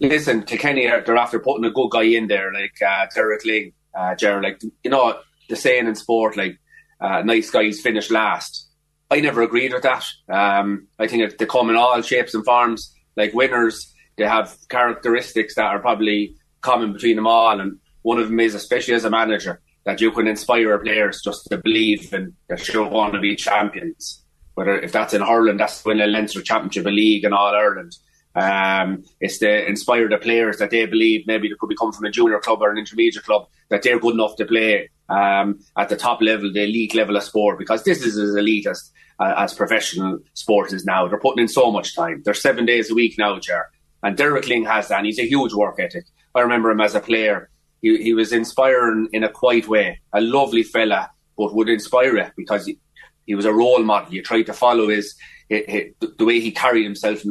listen, 0.00 0.42
Kilkenny, 0.42 0.86
they're 0.86 1.16
after 1.16 1.38
putting 1.38 1.64
a 1.64 1.70
good 1.70 1.90
guy 1.90 2.02
in 2.02 2.28
there, 2.28 2.52
like 2.52 2.80
uh, 2.82 3.06
Derek 3.14 3.44
Lyng, 3.44 3.72
uh, 3.94 4.14
Jared. 4.14 4.42
Like, 4.42 4.62
you 4.82 4.90
know, 4.90 5.18
the 5.48 5.56
saying 5.56 5.86
in 5.86 5.94
sport, 5.94 6.36
like, 6.36 6.58
uh, 7.00 7.22
nice 7.22 7.50
guys 7.50 7.80
finish 7.80 8.10
last. 8.10 8.68
I 9.10 9.20
never 9.20 9.42
agreed 9.42 9.72
with 9.72 9.82
that. 9.82 10.04
Um, 10.28 10.88
I 10.98 11.06
think 11.06 11.36
they 11.38 11.46
come 11.46 11.70
in 11.70 11.76
all 11.76 12.00
shapes 12.02 12.34
and 12.34 12.44
forms. 12.44 12.94
Like 13.16 13.34
winners, 13.34 13.92
they 14.16 14.24
have 14.24 14.56
characteristics 14.68 15.54
that 15.54 15.66
are 15.66 15.78
probably 15.78 16.36
common 16.62 16.92
between 16.92 17.16
them 17.16 17.26
all. 17.26 17.60
And 17.60 17.78
one 18.02 18.18
of 18.18 18.28
them 18.28 18.40
is, 18.40 18.54
especially 18.54 18.94
as 18.94 19.04
a 19.04 19.10
manager, 19.10 19.60
that 19.84 20.00
you 20.00 20.10
can 20.10 20.26
inspire 20.26 20.78
players 20.78 21.20
just 21.22 21.46
to 21.50 21.58
believe 21.58 22.12
and 22.12 22.32
that 22.48 22.66
you're 22.68 22.88
to 22.88 23.20
be 23.20 23.36
champions. 23.36 24.22
Whether 24.54 24.80
if 24.80 24.92
that's 24.92 25.14
in 25.14 25.22
Ireland, 25.22 25.60
that's 25.60 25.84
win 25.84 26.00
a 26.00 26.06
Leinster 26.06 26.42
Championship, 26.42 26.86
a 26.86 26.90
league, 26.90 27.24
and 27.24 27.34
All 27.34 27.54
Ireland. 27.54 27.96
Um, 28.36 29.04
it's 29.20 29.38
to 29.38 29.66
inspire 29.68 30.08
the 30.08 30.18
players 30.18 30.58
that 30.58 30.70
they 30.70 30.86
believe 30.86 31.26
maybe 31.26 31.48
they 31.48 31.54
could 31.58 31.68
be 31.68 31.76
coming 31.76 31.92
from 31.92 32.06
a 32.06 32.10
junior 32.10 32.40
club 32.40 32.62
or 32.62 32.70
an 32.70 32.78
intermediate 32.78 33.24
club 33.24 33.46
that 33.68 33.82
they're 33.82 34.00
good 34.00 34.14
enough 34.14 34.36
to 34.36 34.44
play 34.44 34.88
um, 35.08 35.60
at 35.76 35.88
the 35.88 35.96
top 35.96 36.20
level, 36.20 36.52
the 36.52 36.64
elite 36.64 36.94
level 36.94 37.16
of 37.16 37.22
sport, 37.22 37.58
because 37.58 37.84
this 37.84 38.02
is 38.02 38.18
as 38.18 38.34
elite 38.34 38.66
as, 38.66 38.90
uh, 39.20 39.34
as 39.36 39.54
professional 39.54 40.18
sport 40.34 40.72
is 40.72 40.84
now. 40.84 41.06
They're 41.08 41.18
putting 41.18 41.42
in 41.42 41.48
so 41.48 41.70
much 41.70 41.94
time. 41.94 42.22
They're 42.24 42.34
seven 42.34 42.66
days 42.66 42.90
a 42.90 42.94
week 42.94 43.16
now, 43.18 43.38
Ger. 43.38 43.66
And 44.02 44.16
Derek 44.16 44.44
Lyng 44.44 44.66
has 44.66 44.88
that, 44.88 45.04
he's 45.04 45.18
a 45.18 45.26
huge 45.26 45.54
work 45.54 45.76
ethic. 45.78 46.04
I 46.34 46.40
remember 46.40 46.70
him 46.70 46.80
as 46.80 46.94
a 46.94 47.00
player. 47.00 47.48
He, 47.80 48.02
he 48.02 48.14
was 48.14 48.32
inspiring 48.32 49.08
in 49.12 49.24
a 49.24 49.28
quiet 49.28 49.68
way, 49.68 50.00
a 50.12 50.20
lovely 50.20 50.62
fella, 50.62 51.10
but 51.36 51.54
would 51.54 51.68
inspire 51.68 52.16
you 52.16 52.26
because 52.36 52.66
he, 52.66 52.78
he 53.26 53.34
was 53.34 53.44
a 53.44 53.52
role 53.52 53.82
model. 53.82 54.12
You 54.12 54.22
tried 54.22 54.44
to 54.44 54.52
follow 54.52 54.88
his, 54.88 55.14
his, 55.48 55.64
his 55.66 55.84
the 56.18 56.24
way 56.24 56.40
he 56.40 56.50
carried 56.50 56.84
himself 56.84 57.22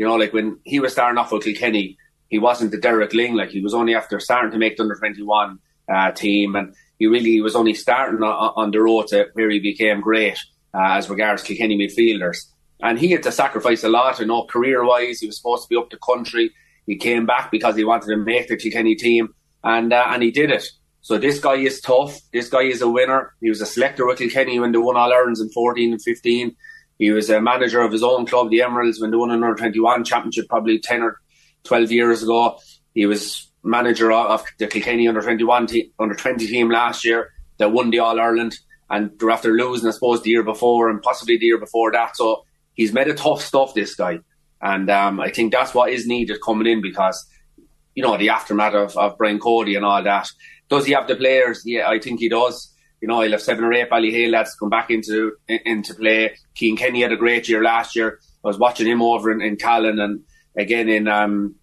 you 0.00 0.06
know, 0.06 0.16
like 0.16 0.32
when 0.32 0.58
he 0.64 0.80
was 0.80 0.92
starting 0.92 1.18
off 1.18 1.30
with 1.30 1.44
Kilkenny, 1.44 1.98
he 2.28 2.38
wasn't 2.38 2.70
the 2.70 2.78
Derek 2.78 3.10
Lyng. 3.10 3.34
like 3.34 3.50
he 3.50 3.60
was 3.60 3.74
only 3.74 3.94
after 3.94 4.18
starting 4.18 4.50
to 4.50 4.56
make 4.56 4.78
the 4.78 4.82
under 4.82 4.94
21 4.94 5.58
uh, 5.92 6.10
team 6.12 6.56
and 6.56 6.74
he 7.00 7.06
really 7.06 7.40
was 7.40 7.56
only 7.56 7.74
starting 7.74 8.22
on, 8.22 8.52
on 8.56 8.70
the 8.70 8.80
road 8.80 9.08
to 9.08 9.26
where 9.32 9.50
he 9.50 9.58
became 9.58 10.02
great 10.02 10.38
uh, 10.74 10.92
as 10.92 11.08
regards 11.08 11.42
Kilkenny 11.42 11.76
midfielders. 11.76 12.44
And 12.82 12.98
he 12.98 13.10
had 13.10 13.22
to 13.24 13.32
sacrifice 13.32 13.82
a 13.82 13.88
lot, 13.88 14.20
you 14.20 14.26
know, 14.26 14.44
career 14.44 14.84
wise. 14.84 15.20
He 15.20 15.26
was 15.26 15.38
supposed 15.38 15.64
to 15.64 15.68
be 15.70 15.76
up 15.76 15.90
the 15.90 15.98
country. 15.98 16.50
He 16.86 16.96
came 16.96 17.24
back 17.24 17.50
because 17.50 17.74
he 17.74 17.84
wanted 17.84 18.08
to 18.08 18.18
make 18.18 18.48
the 18.48 18.56
Kilkenny 18.56 18.94
team 18.94 19.34
and, 19.64 19.92
uh, 19.92 20.06
and 20.10 20.22
he 20.22 20.30
did 20.30 20.50
it. 20.50 20.66
So 21.00 21.16
this 21.16 21.40
guy 21.40 21.54
is 21.54 21.80
tough. 21.80 22.20
This 22.34 22.50
guy 22.50 22.62
is 22.62 22.82
a 22.82 22.88
winner. 22.88 23.34
He 23.40 23.48
was 23.48 23.62
a 23.62 23.66
selector 23.66 24.06
with 24.06 24.18
Kilkenny 24.18 24.60
when 24.60 24.72
they 24.72 24.78
won 24.78 24.98
All 24.98 25.12
Irelands 25.12 25.40
in 25.40 25.48
14 25.48 25.92
and 25.92 26.02
15. 26.02 26.54
He 26.98 27.10
was 27.10 27.30
a 27.30 27.40
manager 27.40 27.80
of 27.80 27.92
his 27.92 28.02
own 28.02 28.26
club, 28.26 28.50
the 28.50 28.60
Emeralds, 28.60 29.00
when 29.00 29.10
they 29.10 29.16
won 29.16 29.30
an 29.30 29.42
under 29.42 29.54
21 29.54 30.04
championship 30.04 30.50
probably 30.50 30.78
10 30.78 31.02
or 31.02 31.18
12 31.64 31.92
years 31.92 32.22
ago. 32.22 32.58
He 32.92 33.06
was 33.06 33.49
manager 33.62 34.10
of 34.12 34.44
the 34.58 34.66
Kilkenny 34.66 35.08
under 35.08 35.20
21 35.20 35.66
te- 35.66 35.92
under 35.98 36.14
20 36.14 36.46
team 36.46 36.70
last 36.70 37.04
year 37.04 37.32
that 37.58 37.72
won 37.72 37.90
the 37.90 37.98
All 37.98 38.20
Ireland. 38.20 38.56
And 38.88 39.12
they're 39.18 39.30
after 39.30 39.52
losing, 39.52 39.88
I 39.88 39.92
suppose, 39.92 40.22
the 40.22 40.30
year 40.30 40.42
before 40.42 40.88
and 40.88 41.00
possibly 41.00 41.38
the 41.38 41.46
year 41.46 41.58
before 41.58 41.92
that. 41.92 42.16
So 42.16 42.44
he's 42.74 42.92
made 42.92 43.08
a 43.08 43.14
tough 43.14 43.42
stuff, 43.42 43.74
this 43.74 43.94
guy. 43.94 44.18
And 44.60 44.90
um, 44.90 45.20
I 45.20 45.30
think 45.30 45.52
that's 45.52 45.74
what 45.74 45.92
is 45.92 46.06
needed 46.06 46.40
coming 46.44 46.66
in 46.66 46.82
because, 46.82 47.24
you 47.94 48.02
know, 48.02 48.16
the 48.16 48.30
aftermath 48.30 48.74
of, 48.74 48.96
of 48.96 49.16
Brian 49.16 49.38
Cody 49.38 49.76
and 49.76 49.84
all 49.84 50.02
that. 50.02 50.28
Does 50.68 50.86
he 50.86 50.92
have 50.92 51.06
the 51.06 51.16
players? 51.16 51.62
Yeah, 51.64 51.88
I 51.88 51.98
think 51.98 52.20
he 52.20 52.28
does. 52.28 52.74
You 53.00 53.08
know, 53.08 53.22
he'll 53.22 53.32
have 53.32 53.42
seven 53.42 53.64
or 53.64 53.72
eight 53.72 53.90
Ballyhale 53.90 54.30
lads 54.30 54.54
come 54.54 54.68
back 54.68 54.90
into 54.90 55.32
into 55.48 55.94
play. 55.94 56.36
Cian 56.54 56.76
Kenny 56.76 57.02
had 57.02 57.12
a 57.12 57.16
great 57.16 57.48
year 57.48 57.62
last 57.62 57.96
year. 57.96 58.18
I 58.44 58.48
was 58.48 58.58
watching 58.58 58.86
him 58.86 59.02
over 59.02 59.30
in, 59.30 59.40
in 59.40 59.56
Callan 59.56 59.98
and 59.98 60.20
again 60.56 60.88
in 60.88 61.08
um, 61.08 61.54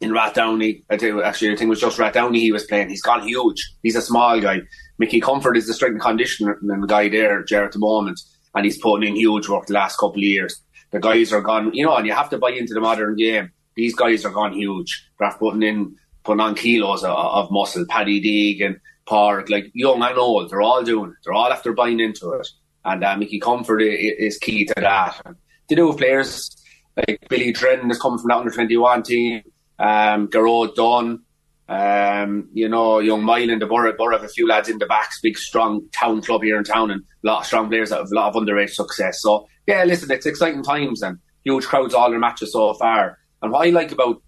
in 0.00 0.10
Rathdowney. 0.10 0.82
I 0.90 0.96
think, 0.96 1.22
actually, 1.22 1.52
I 1.52 1.56
think 1.56 1.68
it 1.68 1.70
was 1.70 1.80
just 1.80 1.98
Rathdowney 1.98 2.36
he 2.36 2.52
was 2.52 2.64
playing. 2.64 2.88
He's 2.88 3.02
gone 3.02 3.26
huge. 3.26 3.74
He's 3.82 3.96
a 3.96 4.02
small 4.02 4.40
guy. 4.40 4.62
Mickey 4.98 5.20
Comerford 5.20 5.56
is 5.56 5.66
the 5.66 5.74
strength 5.74 5.94
and 5.94 6.00
conditioning 6.00 6.54
guy 6.86 7.08
there, 7.08 7.42
Jared, 7.44 7.68
at 7.68 7.72
the 7.72 7.78
moment, 7.78 8.20
and 8.54 8.64
he's 8.64 8.78
putting 8.78 9.08
in 9.08 9.16
huge 9.16 9.48
work 9.48 9.66
the 9.66 9.74
last 9.74 9.96
couple 9.96 10.16
of 10.16 10.22
years. 10.22 10.60
The 10.90 11.00
guys 11.00 11.32
are 11.32 11.40
gone, 11.40 11.72
you 11.72 11.84
know, 11.84 11.96
and 11.96 12.06
you 12.06 12.12
have 12.12 12.30
to 12.30 12.38
buy 12.38 12.50
into 12.50 12.74
the 12.74 12.80
modern 12.80 13.16
game. 13.16 13.52
These 13.76 13.94
guys 13.94 14.24
are 14.24 14.32
gone 14.32 14.54
huge. 14.54 15.08
They're 15.18 15.32
putting 15.38 15.62
in, 15.62 15.96
putting 16.24 16.40
on 16.40 16.54
kilos 16.54 17.04
of, 17.04 17.10
of 17.10 17.50
muscle. 17.50 17.86
Paddy 17.88 18.20
Deeg 18.20 18.60
and 18.60 18.80
Park, 19.06 19.48
like 19.48 19.70
young 19.72 20.02
and 20.02 20.18
old, 20.18 20.50
they're 20.50 20.62
all 20.62 20.82
doing 20.82 21.10
it. 21.10 21.16
They're 21.24 21.32
all 21.32 21.52
after 21.52 21.72
buying 21.72 22.00
into 22.00 22.32
it. 22.32 22.48
And 22.84 23.04
uh, 23.04 23.16
Mickey 23.16 23.40
Comerford 23.40 23.82
is, 23.82 24.38
key 24.38 24.64
to 24.66 24.74
that. 24.76 25.20
And 25.24 25.36
to 25.68 25.76
do 25.76 25.92
players 25.94 26.56
like 26.96 27.20
Billy 27.28 27.52
Drennan 27.52 27.90
is 27.90 27.98
coming 27.98 28.18
from 28.18 28.28
that 28.28 28.38
under 28.38 28.50
21 28.50 29.02
team 29.02 29.42
um, 29.80 30.28
Garrod 30.28 30.74
Dunn, 30.74 31.22
um, 31.68 32.48
you 32.52 32.68
know, 32.68 32.98
young 32.98 33.24
Mile 33.24 33.48
in 33.48 33.58
the 33.58 33.66
borough, 33.66 33.96
borough 33.96 34.16
of 34.16 34.24
a 34.24 34.28
few 34.28 34.46
lads 34.46 34.68
in 34.68 34.78
the 34.78 34.86
backs, 34.86 35.20
big 35.22 35.38
strong 35.38 35.82
town 35.92 36.20
club 36.20 36.42
here 36.42 36.58
in 36.58 36.64
town, 36.64 36.90
and 36.90 37.02
a 37.02 37.26
lot 37.26 37.40
of 37.40 37.46
strong 37.46 37.68
players 37.68 37.90
that 37.90 37.98
have 37.98 38.12
a 38.12 38.14
lot 38.14 38.28
of 38.28 38.42
underage 38.42 38.70
success. 38.70 39.22
So 39.22 39.46
yeah, 39.66 39.84
listen, 39.84 40.10
it's 40.10 40.26
exciting 40.26 40.62
times 40.62 41.02
and 41.02 41.18
huge 41.44 41.64
crowds 41.64 41.94
all 41.94 42.10
their 42.10 42.18
matches 42.18 42.52
so 42.52 42.74
far. 42.74 43.18
And 43.40 43.52
what 43.52 43.66
I 43.66 43.70
like 43.70 43.92
about 43.92 44.22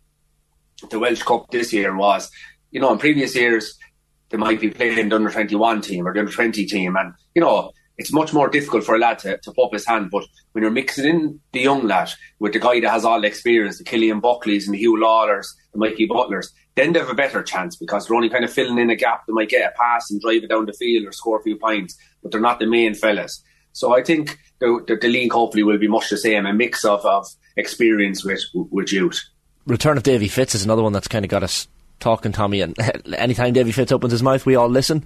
the 0.90 0.98
Walsh 0.98 1.22
Cup 1.22 1.50
this 1.50 1.72
year 1.72 1.94
was, 1.94 2.30
you 2.70 2.80
know, 2.80 2.92
in 2.92 2.98
previous 2.98 3.36
years 3.36 3.76
they 4.30 4.38
might 4.38 4.60
be 4.60 4.70
playing 4.70 5.10
the 5.10 5.16
under 5.16 5.30
twenty 5.30 5.56
one 5.56 5.82
team 5.82 6.06
or 6.06 6.14
the 6.14 6.20
under 6.20 6.32
twenty 6.32 6.64
team, 6.64 6.96
and 6.96 7.12
you 7.34 7.42
know 7.42 7.72
it's 8.02 8.12
much 8.12 8.34
more 8.34 8.48
difficult 8.48 8.82
for 8.82 8.96
a 8.96 8.98
lad 8.98 9.20
to, 9.20 9.38
to 9.38 9.52
up 9.62 9.72
his 9.72 9.86
hand. 9.86 10.10
But 10.10 10.24
when 10.52 10.62
you're 10.62 10.72
mixing 10.72 11.06
in 11.06 11.40
the 11.52 11.60
young 11.60 11.86
lad 11.86 12.10
with 12.40 12.52
the 12.52 12.58
guy 12.58 12.80
that 12.80 12.90
has 12.90 13.04
all 13.04 13.20
the 13.20 13.28
experience, 13.28 13.78
the 13.78 13.84
Cillian 13.84 14.20
Buckleys 14.20 14.66
and 14.66 14.74
the 14.74 14.84
Huw 14.84 15.00
Lawlors, 15.00 15.54
the 15.72 15.78
Mikey 15.78 16.06
Butlers, 16.06 16.52
then 16.74 16.92
they 16.92 16.98
have 16.98 17.08
a 17.08 17.14
better 17.14 17.42
chance 17.44 17.76
because 17.76 18.06
they're 18.06 18.16
only 18.16 18.28
kind 18.28 18.44
of 18.44 18.52
filling 18.52 18.78
in 18.78 18.90
a 18.90 18.96
gap. 18.96 19.24
They 19.26 19.32
might 19.32 19.50
get 19.50 19.72
a 19.72 19.78
pass 19.78 20.10
and 20.10 20.20
drive 20.20 20.42
it 20.42 20.48
down 20.48 20.66
the 20.66 20.72
field 20.72 21.06
or 21.06 21.12
score 21.12 21.38
a 21.38 21.42
few 21.42 21.56
points, 21.56 21.96
but 22.22 22.32
they're 22.32 22.40
not 22.40 22.58
the 22.58 22.66
main 22.66 22.94
fellas. 22.94 23.40
So 23.72 23.96
I 23.96 24.02
think 24.02 24.36
the, 24.58 24.82
the, 24.88 24.96
the 24.96 25.08
league 25.08 25.32
hopefully 25.32 25.62
will 25.62 25.78
be 25.78 25.88
much 25.88 26.10
the 26.10 26.16
same, 26.16 26.44
a 26.44 26.52
mix 26.52 26.84
of, 26.84 27.06
of 27.06 27.26
experience 27.56 28.24
with, 28.24 28.42
with 28.52 28.92
youth. 28.92 29.22
Return 29.64 29.96
of 29.96 30.02
Davy 30.02 30.26
Fitz 30.26 30.56
is 30.56 30.64
another 30.64 30.82
one 30.82 30.92
that's 30.92 31.08
kind 31.08 31.24
of 31.24 31.30
got 31.30 31.44
us 31.44 31.68
talking, 32.00 32.32
Tommy. 32.32 32.62
And 32.62 32.76
anytime 33.14 33.52
Davy 33.52 33.70
Fitz 33.70 33.92
opens 33.92 34.10
his 34.10 34.24
mouth, 34.24 34.44
we 34.44 34.56
all 34.56 34.68
listen. 34.68 35.04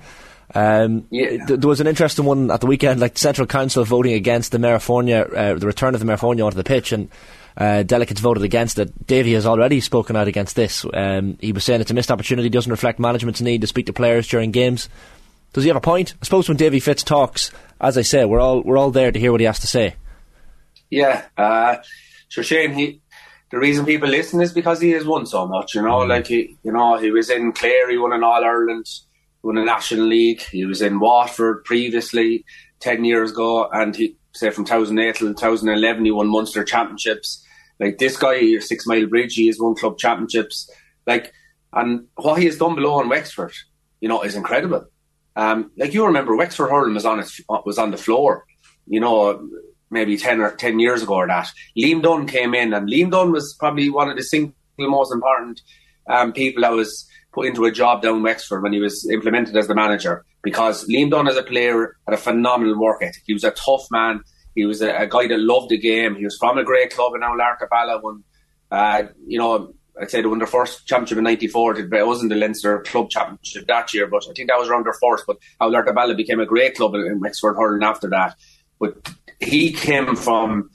Um, 0.54 1.06
yeah. 1.10 1.44
th- 1.44 1.60
there 1.60 1.68
was 1.68 1.80
an 1.80 1.86
interesting 1.86 2.24
one 2.24 2.50
at 2.50 2.60
the 2.60 2.66
weekend, 2.66 3.00
like 3.00 3.18
Central 3.18 3.46
Council 3.46 3.84
voting 3.84 4.12
against 4.12 4.52
the 4.52 4.58
maor 4.58 4.76
foirne, 4.76 5.34
uh, 5.36 5.54
the 5.54 5.66
return 5.66 5.94
of 5.94 6.00
the 6.00 6.06
maor 6.06 6.18
foirne 6.18 6.44
onto 6.44 6.56
the 6.56 6.64
pitch, 6.64 6.92
and 6.92 7.10
uh, 7.56 7.82
delegates 7.82 8.20
voted 8.20 8.42
against 8.42 8.78
it. 8.78 9.06
Davy 9.06 9.32
has 9.32 9.46
already 9.46 9.80
spoken 9.80 10.14
out 10.14 10.28
against 10.28 10.56
this. 10.56 10.84
Um, 10.92 11.38
he 11.40 11.52
was 11.52 11.64
saying 11.64 11.80
it's 11.80 11.90
a 11.90 11.94
missed 11.94 12.10
opportunity, 12.10 12.48
doesn't 12.48 12.70
reflect 12.70 12.98
management's 12.98 13.40
need 13.40 13.62
to 13.62 13.66
speak 13.66 13.86
to 13.86 13.92
players 13.92 14.28
during 14.28 14.50
games. 14.50 14.88
Does 15.52 15.64
he 15.64 15.68
have 15.68 15.76
a 15.76 15.80
point? 15.80 16.14
I 16.20 16.24
suppose 16.24 16.48
when 16.48 16.58
Davy 16.58 16.80
Fitz 16.80 17.02
talks, 17.02 17.50
as 17.80 17.96
I 17.96 18.02
say, 18.02 18.24
we're 18.24 18.40
all 18.40 18.62
we're 18.62 18.78
all 18.78 18.90
there 18.90 19.10
to 19.10 19.18
hear 19.18 19.32
what 19.32 19.40
he 19.40 19.46
has 19.46 19.58
to 19.60 19.66
say. 19.66 19.96
Yeah, 20.90 21.24
uh, 21.36 21.76
sure, 22.28 22.44
Shane. 22.44 22.74
He 22.74 23.00
the 23.50 23.58
reason 23.58 23.86
people 23.86 24.08
listen 24.08 24.40
is 24.42 24.52
because 24.52 24.80
he 24.80 24.90
has 24.90 25.04
won 25.04 25.24
so 25.24 25.46
much. 25.46 25.74
You 25.74 25.82
know, 25.82 26.00
mm. 26.00 26.08
like 26.08 26.26
he, 26.26 26.58
you 26.62 26.72
know, 26.72 26.98
he 26.98 27.10
was 27.10 27.30
in 27.30 27.52
Clare, 27.52 27.90
he 27.90 27.96
won 27.96 28.12
an 28.12 28.22
All 28.22 28.44
Ireland 28.44 28.86
won 29.46 29.58
a 29.58 29.64
National 29.64 30.06
League. 30.06 30.42
He 30.50 30.64
was 30.64 30.82
in 30.82 30.98
Waterford 30.98 31.64
previously, 31.64 32.44
10 32.80 33.04
years 33.04 33.30
ago, 33.30 33.68
and 33.70 33.94
he, 33.94 34.16
say, 34.34 34.50
from 34.50 34.64
2008 34.64 35.14
till 35.14 35.28
2011, 35.28 36.04
he 36.04 36.10
won 36.10 36.28
Munster 36.28 36.64
Championships. 36.64 37.44
Like 37.78 37.98
this 37.98 38.16
guy, 38.16 38.40
Sixmilebridge, 38.40 39.32
he 39.32 39.46
has 39.46 39.58
won 39.60 39.76
club 39.76 39.98
championships. 39.98 40.68
Like, 41.06 41.32
and 41.72 42.06
what 42.16 42.38
he 42.38 42.46
has 42.46 42.58
done 42.58 42.74
below 42.74 43.00
in 43.00 43.08
Wexford, 43.08 43.52
you 44.00 44.08
know, 44.08 44.22
is 44.22 44.34
incredible. 44.34 44.86
Um, 45.36 45.70
like 45.76 45.94
you 45.94 46.06
remember, 46.06 46.34
Wexford 46.34 46.70
hurling 46.70 46.94
was 46.94 47.04
on 47.04 47.20
its, 47.20 47.40
was 47.48 47.78
on 47.78 47.90
the 47.90 47.98
floor, 47.98 48.46
you 48.86 49.00
know, 49.00 49.48
maybe 49.90 50.16
ten 50.16 50.40
or 50.40 50.52
ten 50.52 50.80
years 50.80 51.02
ago 51.02 51.14
or 51.14 51.26
that. 51.26 51.48
Liam 51.78 52.02
Dunne 52.02 52.26
came 52.26 52.54
in, 52.54 52.72
and 52.72 52.88
Liam 52.88 53.10
Dunne 53.10 53.32
was 53.32 53.54
probably 53.58 53.90
one 53.90 54.08
of 54.08 54.16
the 54.16 54.22
single 54.22 54.54
most 54.78 55.12
important 55.12 55.60
um, 56.08 56.32
people 56.32 56.62
that 56.62 56.72
was 56.72 57.06
put 57.36 57.46
into 57.46 57.66
a 57.66 57.70
job 57.70 58.00
down 58.00 58.22
Wexford 58.22 58.62
when 58.62 58.72
he 58.72 58.80
was 58.80 59.08
implemented 59.10 59.54
as 59.56 59.68
the 59.68 59.74
manager 59.74 60.24
because 60.42 60.88
Liam 60.88 61.10
Dunne 61.10 61.28
as 61.28 61.36
a 61.36 61.42
player 61.42 61.96
had 62.06 62.14
a 62.14 62.16
phenomenal 62.16 62.80
work 62.80 63.02
ethic. 63.02 63.22
He 63.26 63.34
was 63.34 63.44
a 63.44 63.50
tough 63.50 63.86
man. 63.90 64.22
He 64.54 64.64
was 64.64 64.80
a, 64.80 65.02
a 65.02 65.06
guy 65.06 65.28
that 65.28 65.38
loved 65.38 65.68
the 65.68 65.76
game. 65.76 66.16
He 66.16 66.24
was 66.24 66.38
from 66.38 66.56
a 66.56 66.64
great 66.64 66.94
club 66.94 67.12
in 67.14 67.20
Oulart-the-Ballagh 67.20 68.02
when, 68.02 68.24
uh, 68.70 69.02
you 69.26 69.38
know, 69.38 69.74
I'd 70.00 70.10
say 70.10 70.22
they 70.22 70.26
won 70.26 70.38
their 70.38 70.46
first 70.46 70.86
championship 70.86 71.18
in 71.18 71.24
'94. 71.24 71.78
It 71.78 72.06
wasn't 72.06 72.30
the 72.30 72.36
Leinster 72.36 72.80
Club 72.80 73.10
Championship 73.10 73.66
that 73.66 73.92
year, 73.92 74.06
but 74.06 74.24
I 74.28 74.32
think 74.32 74.48
that 74.48 74.58
was 74.58 74.68
around 74.68 74.86
their 74.86 74.94
first. 74.94 75.24
But 75.26 75.36
how 75.60 75.70
Oulart-the-Ballagh 75.70 76.16
became 76.16 76.40
a 76.40 76.46
great 76.46 76.74
club 76.74 76.94
in 76.94 77.20
Wexford 77.20 77.56
hurling 77.56 77.82
after 77.82 78.08
that. 78.10 78.36
But 78.80 78.96
he 79.40 79.72
came 79.72 80.16
from, 80.16 80.70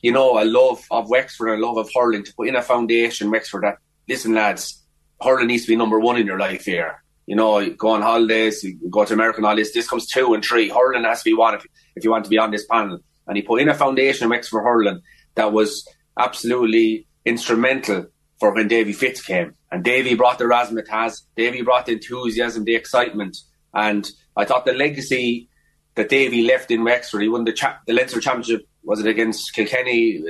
you 0.00 0.12
know, 0.12 0.40
a 0.40 0.44
love 0.44 0.84
of 0.92 1.10
Wexford 1.10 1.48
and 1.48 1.60
a 1.60 1.66
love 1.66 1.76
of 1.76 1.90
hurling 1.92 2.22
to 2.22 2.34
put 2.34 2.46
in 2.46 2.54
a 2.54 2.62
foundation 2.62 3.32
Wexford 3.32 3.64
that 3.64 3.78
listen, 4.08 4.34
lads, 4.34 4.85
hurling 5.20 5.48
needs 5.48 5.64
to 5.64 5.68
be 5.68 5.76
number 5.76 5.98
one 5.98 6.16
in 6.16 6.26
your 6.26 6.38
life 6.38 6.64
here. 6.64 7.02
You 7.26 7.34
know, 7.34 7.58
you 7.58 7.74
go 7.74 7.88
on 7.88 8.02
holidays, 8.02 8.62
you 8.62 8.78
go 8.90 9.04
to 9.04 9.12
American 9.12 9.44
holidays. 9.44 9.72
This 9.72 9.88
comes 9.88 10.06
two 10.06 10.34
and 10.34 10.44
three. 10.44 10.68
Hurling 10.68 11.04
has 11.04 11.22
to 11.22 11.30
be 11.30 11.34
one 11.34 11.54
if, 11.54 11.66
if 11.96 12.04
you 12.04 12.10
want 12.10 12.24
to 12.24 12.30
be 12.30 12.38
on 12.38 12.50
this 12.50 12.64
panel. 12.66 12.98
And 13.26 13.36
he 13.36 13.42
put 13.42 13.60
in 13.60 13.68
a 13.68 13.74
foundation 13.74 14.30
of 14.30 14.46
for 14.46 14.62
hurling 14.62 15.00
that 15.34 15.52
was 15.52 15.86
absolutely 16.18 17.06
instrumental 17.24 18.06
for 18.38 18.54
when 18.54 18.68
Davy 18.68 18.92
Fitz 18.92 19.22
came. 19.22 19.54
And 19.70 19.82
Davy 19.82 20.14
brought 20.14 20.38
the 20.38 20.44
razzmatazz. 20.44 21.22
Davy 21.36 21.62
brought 21.62 21.86
the 21.86 21.92
enthusiasm, 21.92 22.64
the 22.64 22.76
excitement. 22.76 23.36
And 23.74 24.08
I 24.36 24.44
thought 24.44 24.64
the 24.64 24.72
legacy 24.72 25.48
that 25.96 26.08
Davy 26.08 26.42
left 26.42 26.70
in 26.70 26.84
Wexford, 26.84 27.22
he 27.22 27.28
won 27.28 27.44
the, 27.44 27.52
cha- 27.52 27.80
the 27.86 27.92
Leinster 27.92 28.20
Championship, 28.20 28.66
was 28.84 29.00
it 29.00 29.06
against 29.06 29.52
Kilkenny? 29.54 30.22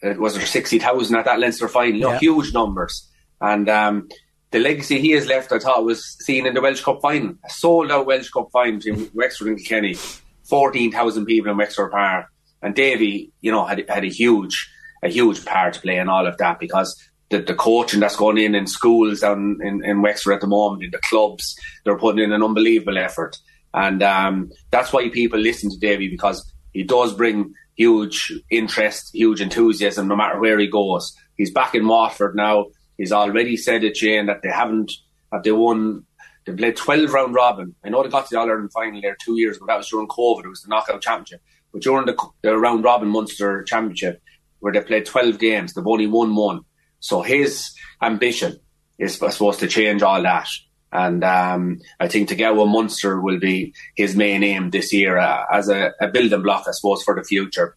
It 0.00 0.20
was 0.20 0.36
there 0.36 0.46
60,000 0.46 1.16
at 1.16 1.24
that 1.24 1.40
Leinster 1.40 1.66
final, 1.66 1.94
you 1.94 2.00
know, 2.00 2.12
yeah. 2.12 2.18
huge 2.18 2.52
numbers. 2.52 3.10
And 3.44 3.68
um, 3.68 4.08
the 4.52 4.58
legacy 4.58 5.00
he 5.00 5.10
has 5.10 5.26
left, 5.26 5.52
I 5.52 5.58
thought, 5.58 5.84
was 5.84 6.16
seen 6.24 6.46
in 6.46 6.54
the 6.54 6.62
Walsh 6.62 6.82
Cup 6.82 7.00
final. 7.02 7.34
A 7.44 7.50
sold 7.50 7.90
out 7.90 8.06
Walsh 8.06 8.30
Cup 8.30 8.48
final 8.50 8.80
in 8.86 9.10
Wexford 9.12 9.48
and 9.48 9.58
Kilkenny. 9.58 9.96
14,000 10.44 11.26
people 11.26 11.50
in 11.50 11.58
Wexford 11.58 11.90
Park. 11.90 12.26
And 12.62 12.74
Davy, 12.74 13.32
you 13.42 13.52
know, 13.52 13.66
had, 13.66 13.84
had 13.88 14.04
a 14.04 14.08
huge, 14.08 14.70
a 15.02 15.08
huge 15.08 15.44
part 15.44 15.74
to 15.74 15.80
play 15.80 15.98
in 15.98 16.08
all 16.08 16.26
of 16.26 16.38
that 16.38 16.58
because 16.58 16.96
the, 17.28 17.40
the 17.40 17.54
coaching 17.54 18.00
that's 18.00 18.16
going 18.16 18.38
in 18.38 18.54
in 18.54 18.66
schools 18.66 19.22
and 19.22 19.60
in, 19.60 19.84
in 19.84 20.00
Wexford 20.00 20.34
at 20.34 20.40
the 20.40 20.46
moment, 20.46 20.82
in 20.82 20.90
the 20.90 20.98
clubs, 20.98 21.54
they're 21.84 21.98
putting 21.98 22.24
in 22.24 22.32
an 22.32 22.42
unbelievable 22.42 22.96
effort. 22.96 23.36
And 23.74 24.02
um, 24.02 24.50
that's 24.70 24.92
why 24.92 25.10
people 25.10 25.38
listen 25.38 25.70
to 25.70 25.78
Davy 25.78 26.08
because 26.08 26.50
he 26.72 26.82
does 26.82 27.12
bring 27.12 27.52
huge 27.76 28.32
interest, 28.50 29.10
huge 29.12 29.42
enthusiasm 29.42 30.08
no 30.08 30.16
matter 30.16 30.40
where 30.40 30.58
he 30.58 30.66
goes. 30.66 31.14
He's 31.36 31.50
back 31.50 31.74
in 31.74 31.86
Waterford 31.86 32.36
now. 32.36 32.66
He's 32.96 33.12
already 33.12 33.56
said 33.56 33.84
it, 33.84 33.96
Shane, 33.96 34.26
that 34.26 34.42
they 34.42 34.50
haven't, 34.50 34.92
that 35.32 35.42
they 35.42 35.52
won, 35.52 36.04
they 36.46 36.52
played 36.52 36.76
12 36.76 37.12
round 37.12 37.34
robin. 37.34 37.74
I 37.84 37.88
know 37.88 38.02
they 38.02 38.08
got 38.08 38.26
to 38.26 38.34
the 38.34 38.40
All 38.40 38.48
Ireland 38.48 38.72
final 38.72 39.00
there 39.00 39.16
two 39.22 39.38
years, 39.38 39.58
but 39.58 39.66
that 39.66 39.78
was 39.78 39.88
during 39.88 40.08
COVID. 40.08 40.44
It 40.44 40.48
was 40.48 40.62
the 40.62 40.68
knockout 40.68 41.02
championship. 41.02 41.42
But 41.72 41.82
during 41.82 42.06
the, 42.06 42.16
the 42.42 42.56
round 42.56 42.84
robin 42.84 43.08
Munster 43.08 43.64
championship, 43.64 44.22
where 44.60 44.72
they 44.72 44.80
played 44.80 45.06
12 45.06 45.38
games, 45.38 45.74
they've 45.74 45.86
only 45.86 46.06
won 46.06 46.34
one. 46.36 46.60
So 47.00 47.22
his 47.22 47.74
ambition 48.00 48.58
is 48.98 49.14
supposed 49.14 49.60
to 49.60 49.68
change 49.68 50.02
all 50.02 50.22
that. 50.22 50.48
And 50.92 51.24
um, 51.24 51.80
I 51.98 52.06
think 52.06 52.28
to 52.28 52.36
get 52.36 52.54
one 52.54 52.68
Munster 52.68 53.20
will 53.20 53.40
be 53.40 53.74
his 53.96 54.14
main 54.14 54.44
aim 54.44 54.70
this 54.70 54.92
year 54.92 55.18
uh, 55.18 55.44
as 55.52 55.68
a, 55.68 55.92
a, 56.00 56.06
building 56.06 56.42
block, 56.42 56.66
I 56.68 56.70
suppose, 56.70 57.02
for 57.02 57.16
the 57.16 57.24
future. 57.24 57.76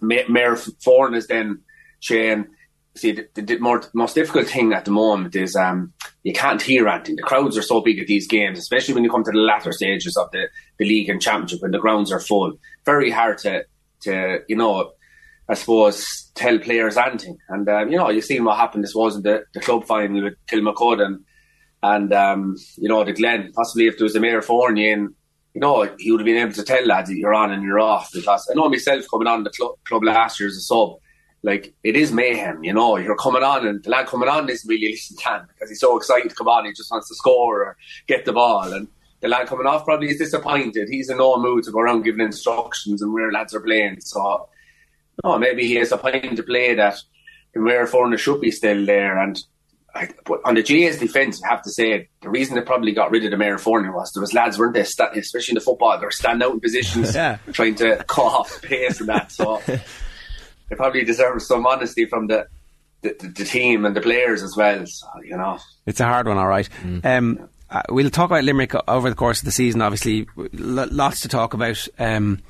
maor 0.00 0.56
foirne 0.82 1.16
is 1.16 1.26
then, 1.26 1.60
Shane, 2.00 2.48
see 2.96 3.12
the, 3.12 3.28
the, 3.34 3.58
more, 3.58 3.82
most 3.94 4.14
difficult 4.14 4.48
thing 4.48 4.72
at 4.72 4.84
the 4.84 4.90
moment 4.90 5.36
is 5.36 5.54
um, 5.56 5.92
you 6.22 6.32
can't 6.32 6.60
hear 6.60 6.88
anything. 6.88 7.16
The 7.16 7.22
crowds 7.22 7.56
are 7.56 7.62
so 7.62 7.80
big 7.80 7.98
at 7.98 8.06
these 8.06 8.26
games, 8.26 8.58
especially 8.58 8.94
when 8.94 9.04
you 9.04 9.10
come 9.10 9.24
to 9.24 9.30
the 9.30 9.38
latter 9.38 9.72
stages 9.72 10.16
of 10.16 10.30
the, 10.32 10.48
the 10.78 10.84
league 10.84 11.08
and 11.08 11.22
championship 11.22 11.62
when 11.62 11.70
the 11.70 11.78
grounds 11.78 12.12
are 12.12 12.20
full. 12.20 12.54
Very 12.84 13.10
hard 13.10 13.38
to 13.38 13.64
to 14.02 14.40
you 14.48 14.56
know, 14.56 14.92
I 15.48 15.54
suppose 15.54 16.30
tell 16.34 16.58
players 16.58 16.96
anything. 16.96 17.38
And 17.48 17.68
um, 17.68 17.90
you 17.90 17.98
know, 17.98 18.10
you've 18.10 18.24
seen 18.24 18.44
what 18.44 18.58
happened. 18.58 18.84
This 18.84 18.94
wasn't 18.94 19.24
the, 19.24 19.44
the 19.54 19.60
club 19.60 19.86
final 19.86 20.22
with 20.22 20.34
Kilmacud 20.50 21.04
and 21.04 21.24
and 21.82 22.12
um, 22.12 22.56
you 22.76 22.88
know 22.88 23.04
the 23.04 23.12
Glen. 23.12 23.52
Possibly 23.54 23.86
if 23.86 23.98
there 23.98 24.04
was 24.04 24.16
a 24.16 24.20
maor 24.20 24.44
foirne 24.44 24.78
in. 24.78 25.14
You 25.52 25.60
know, 25.60 25.82
he 25.98 26.12
would 26.12 26.20
have 26.20 26.26
been 26.26 26.36
able 26.36 26.52
to 26.52 26.62
tell 26.62 26.86
lads 26.86 27.08
that 27.08 27.16
you're 27.16 27.34
on 27.34 27.50
and 27.50 27.64
you're 27.64 27.80
off 27.80 28.12
because 28.12 28.48
I 28.48 28.54
know 28.54 28.68
myself 28.68 29.04
coming 29.10 29.26
on 29.26 29.42
the 29.42 29.50
club, 29.50 29.72
club 29.84 30.04
last 30.04 30.38
year 30.38 30.48
as 30.48 30.54
a 30.54 30.60
sub 30.60 30.90
like 31.42 31.72
it 31.82 31.96
is 31.96 32.12
mayhem, 32.12 32.62
you 32.64 32.72
know. 32.72 32.96
You're 32.96 33.16
coming 33.16 33.42
on, 33.42 33.66
and 33.66 33.82
the 33.82 33.90
lad 33.90 34.06
coming 34.06 34.28
on 34.28 34.48
isn't 34.48 34.68
really 34.68 34.90
listening 34.90 35.18
to 35.24 35.46
because 35.48 35.70
he's 35.70 35.80
so 35.80 35.96
excited 35.96 36.28
to 36.28 36.34
come 36.34 36.48
on. 36.48 36.66
He 36.66 36.72
just 36.72 36.90
wants 36.90 37.08
to 37.08 37.14
score 37.14 37.62
or 37.62 37.76
get 38.06 38.24
the 38.24 38.32
ball, 38.32 38.72
and 38.72 38.88
the 39.20 39.28
lad 39.28 39.46
coming 39.46 39.66
off 39.66 39.84
probably 39.84 40.10
is 40.10 40.18
disappointed. 40.18 40.88
He's 40.90 41.10
in 41.10 41.18
no 41.18 41.38
mood 41.40 41.64
to 41.64 41.72
go 41.72 41.80
around 41.80 42.02
giving 42.02 42.24
instructions 42.24 43.02
and 43.02 43.12
where 43.12 43.30
lads 43.30 43.54
are 43.54 43.60
playing. 43.60 44.00
So, 44.00 44.48
no, 45.24 45.38
maybe 45.38 45.66
he 45.66 45.74
has 45.76 45.92
a 45.92 45.98
point 45.98 46.36
to 46.36 46.42
play 46.42 46.74
that 46.74 46.98
where 47.54 47.86
Foreigner 47.86 48.18
should 48.18 48.40
be 48.40 48.50
still 48.50 48.86
there. 48.86 49.18
And 49.18 49.38
I, 49.94 50.08
but 50.24 50.40
on 50.44 50.54
the 50.54 50.62
GAA's 50.62 50.98
defence, 50.98 51.42
I 51.44 51.48
have 51.48 51.62
to 51.62 51.70
say 51.70 52.08
the 52.22 52.30
reason 52.30 52.54
they 52.54 52.62
probably 52.62 52.92
got 52.92 53.10
rid 53.10 53.24
of 53.24 53.30
the 53.30 53.36
maor 53.36 53.60
foirne 53.60 53.92
was 53.92 54.12
there 54.12 54.20
was 54.20 54.32
lads 54.32 54.58
weren't 54.58 54.74
they, 54.74 54.80
especially 54.80 55.52
in 55.52 55.54
the 55.56 55.60
football, 55.60 55.98
they 55.98 56.04
were 56.04 56.10
standing 56.10 56.46
out 56.46 56.54
in 56.54 56.60
positions, 56.60 57.14
yeah. 57.14 57.38
trying 57.52 57.74
to 57.76 58.02
cut 58.08 58.24
off 58.24 58.62
pace 58.62 59.00
and 59.00 59.08
that. 59.08 59.32
So 59.32 59.60
they 60.70 60.76
probably 60.76 61.04
deserve 61.04 61.42
some 61.42 61.66
honesty 61.66 62.06
from 62.06 62.28
the 62.28 62.46
the, 63.02 63.16
the, 63.18 63.28
the, 63.28 63.44
team 63.44 63.86
and 63.86 63.96
the 63.96 64.00
players 64.00 64.42
as 64.42 64.56
well. 64.56 64.86
So, 64.86 65.06
you 65.24 65.36
know, 65.36 65.58
it's 65.86 66.00
a 66.00 66.04
hard 66.04 66.28
one, 66.28 66.36
all 66.36 66.46
right. 66.46 66.68
Mm. 66.82 67.04
Um, 67.04 67.48
uh, 67.70 67.82
we'll 67.88 68.10
talk 68.10 68.30
about 68.30 68.44
Limerick 68.44 68.74
over 68.88 69.08
the 69.08 69.16
course 69.16 69.38
of 69.38 69.46
the 69.46 69.52
season. 69.52 69.80
Obviously, 69.80 70.26
L- 70.38 70.88
lots 70.90 71.22
to 71.22 71.28
talk 71.28 71.54
about. 71.54 71.88
Um, 71.98 72.40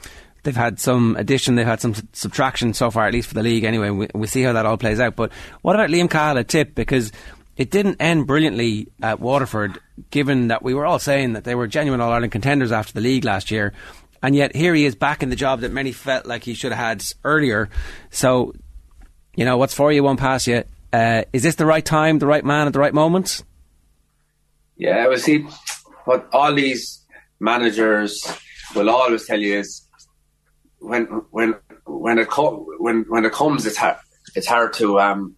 they've 0.43 0.57
had 0.57 0.81
some 0.81 1.15
addition, 1.17 1.55
they've 1.55 1.67
had 1.67 1.81
some 1.81 1.95
subtraction 2.13 2.75
so 2.75 2.91
far, 2.91 3.07
at 3.07 3.13
least 3.13 3.29
for 3.29 3.35
the 3.35 3.43
league. 3.43 3.65
Anyway, 3.65 3.91
we, 3.91 4.09
we'll 4.15 4.29
see 4.29 4.43
how 4.43 4.53
that 4.55 4.67
all 4.67 4.77
plays 4.77 4.99
out. 4.99 5.15
But 5.15 5.31
what 5.63 5.77
about 5.77 5.91
Liam 5.91 6.11
Cahill 6.11 6.39
at 6.39 6.49
Tipp? 6.49 6.75
Because 6.75 7.13
it 7.57 7.71
didn't 7.71 8.01
end 8.01 8.27
brilliantly 8.27 8.89
at 9.03 9.21
Waterford, 9.21 9.79
given 10.11 10.49
that 10.49 10.63
we 10.63 10.75
were 10.75 10.87
all 10.87 10.99
saying 10.99 11.35
that 11.35 11.45
they 11.45 11.55
were 11.55 11.67
genuine 11.67 12.01
All 12.01 12.11
Ireland 12.11 12.33
contenders 12.33 12.73
after 12.73 12.93
the 12.95 13.03
league 13.03 13.25
last 13.25 13.51
year. 13.51 13.73
And 14.23 14.37
yet 14.37 14.55
here 14.55 14.75
he 14.75 14.85
is 14.85 14.95
back 14.95 15.23
in 15.23 15.31
the 15.31 15.37
job 15.37 15.61
that 15.61 15.73
many 15.73 15.93
felt 15.93 16.27
like 16.27 16.45
he 16.45 16.55
should 16.55 16.73
have 16.73 16.79
had 16.79 17.05
earlier. 17.25 17.71
So 18.11 18.53
you 19.35 19.45
know, 19.45 19.57
what's 19.57 19.75
for 19.75 19.93
you 19.93 20.03
won't 20.03 20.21
pass 20.21 20.47
you. 20.47 20.65
Uh, 20.93 21.23
is 21.33 21.43
this 21.43 21.55
the 21.55 21.67
right 21.67 21.85
time, 21.85 22.19
the 22.19 22.27
right 22.27 22.45
man 22.45 22.67
at 22.67 22.73
the 22.73 22.81
right 22.81 22.93
moment? 22.93 23.45
Yeah, 24.77 25.07
well, 25.07 25.19
see, 25.19 25.47
what 26.05 26.29
all 26.33 26.55
these 26.55 27.05
managers 27.39 28.27
will 28.75 28.91
always 28.91 29.27
tell 29.27 29.39
you 29.39 29.59
is 29.61 29.87
when 30.79 31.05
when 31.31 31.55
when 31.87 32.19
it 32.19 32.29
co- 32.29 32.67
when 32.79 33.05
when 33.09 33.25
it 33.25 33.33
comes, 33.33 33.67
it's 33.67 33.77
hard. 33.77 33.97
It's 34.35 34.47
hard 34.47 34.73
to. 34.75 35.01
Um, 35.01 35.37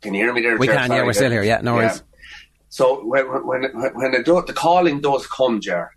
can 0.00 0.14
you 0.14 0.22
hear 0.22 0.32
me 0.32 0.42
there? 0.42 0.56
We 0.56 0.66
can. 0.66 0.88
Sorry, 0.88 1.00
yeah, 1.00 1.06
we're 1.06 1.12
still 1.12 1.30
here. 1.30 1.42
Yeah, 1.42 1.60
no 1.62 1.74
worries. 1.74 2.02
So 2.74 3.04
when 3.04 3.26
when 3.46 3.62
when 3.72 4.10
the, 4.10 4.44
the 4.44 4.52
calling 4.52 5.00
does 5.00 5.28
come, 5.28 5.60
Ger, 5.60 5.92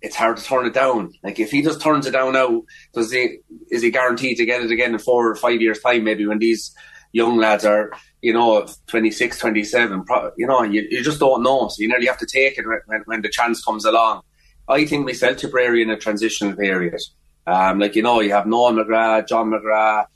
it's 0.00 0.16
hard 0.16 0.38
to 0.38 0.42
turn 0.42 0.64
it 0.64 0.72
down. 0.72 1.12
Like 1.22 1.38
if 1.38 1.50
he 1.50 1.60
just 1.60 1.82
turns 1.82 2.06
it 2.06 2.12
down 2.12 2.32
now, 2.32 2.62
does 2.94 3.12
he 3.12 3.40
is 3.70 3.82
he 3.82 3.90
guaranteed 3.90 4.38
to 4.38 4.46
get 4.46 4.62
it 4.62 4.70
again 4.70 4.94
in 4.94 4.98
four 4.98 5.28
or 5.28 5.34
five 5.36 5.60
years' 5.60 5.82
time? 5.82 6.04
Maybe 6.04 6.26
when 6.26 6.38
these 6.38 6.74
young 7.12 7.36
lads 7.36 7.66
are, 7.66 7.92
you 8.22 8.32
know, 8.32 8.66
26, 8.86 9.38
27, 9.40 10.04
you 10.38 10.46
know, 10.46 10.62
you, 10.62 10.88
you 10.88 11.04
just 11.04 11.20
don't 11.20 11.42
know. 11.42 11.68
So 11.68 11.82
you 11.82 11.88
nearly 11.88 12.06
have 12.06 12.16
to 12.16 12.26
take 12.26 12.56
it 12.56 12.64
when, 12.86 13.02
when 13.04 13.20
the 13.20 13.28
chance 13.28 13.62
comes 13.62 13.84
along. 13.84 14.22
I 14.66 14.86
think 14.86 15.04
myself 15.04 15.36
Tipperary 15.36 15.82
in 15.82 15.90
a 15.90 15.98
transitional 15.98 16.56
period. 16.56 17.02
Um, 17.46 17.78
like 17.78 17.94
you 17.94 18.02
know, 18.02 18.20
you 18.20 18.32
have 18.32 18.46
Noel 18.46 18.72
McGrath, 18.72 19.28
John 19.28 19.50
McGrath, 19.50 20.06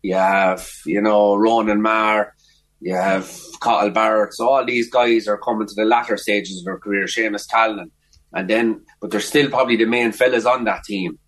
you 0.00 0.14
have 0.14 0.66
you 0.86 1.02
know 1.02 1.36
Ronan 1.36 1.82
Maher, 1.82 2.34
you 2.80 2.94
have 2.94 3.32
Cathal 3.60 3.90
Barrett. 3.90 4.34
So 4.34 4.48
all 4.48 4.64
these 4.64 4.90
guys 4.90 5.26
are 5.28 5.38
coming 5.38 5.66
to 5.66 5.74
the 5.74 5.84
latter 5.84 6.16
stages 6.16 6.58
of 6.58 6.64
their 6.64 6.78
career. 6.78 7.04
Seamus 7.04 7.46
Talon 7.48 7.90
and 8.36 8.50
then 8.50 8.84
but 9.00 9.10
there's 9.10 9.26
still 9.26 9.48
probably 9.48 9.76
the 9.76 9.86
main 9.86 10.12
fellas 10.12 10.44
on 10.46 10.64
that 10.64 10.84
team. 10.84 11.18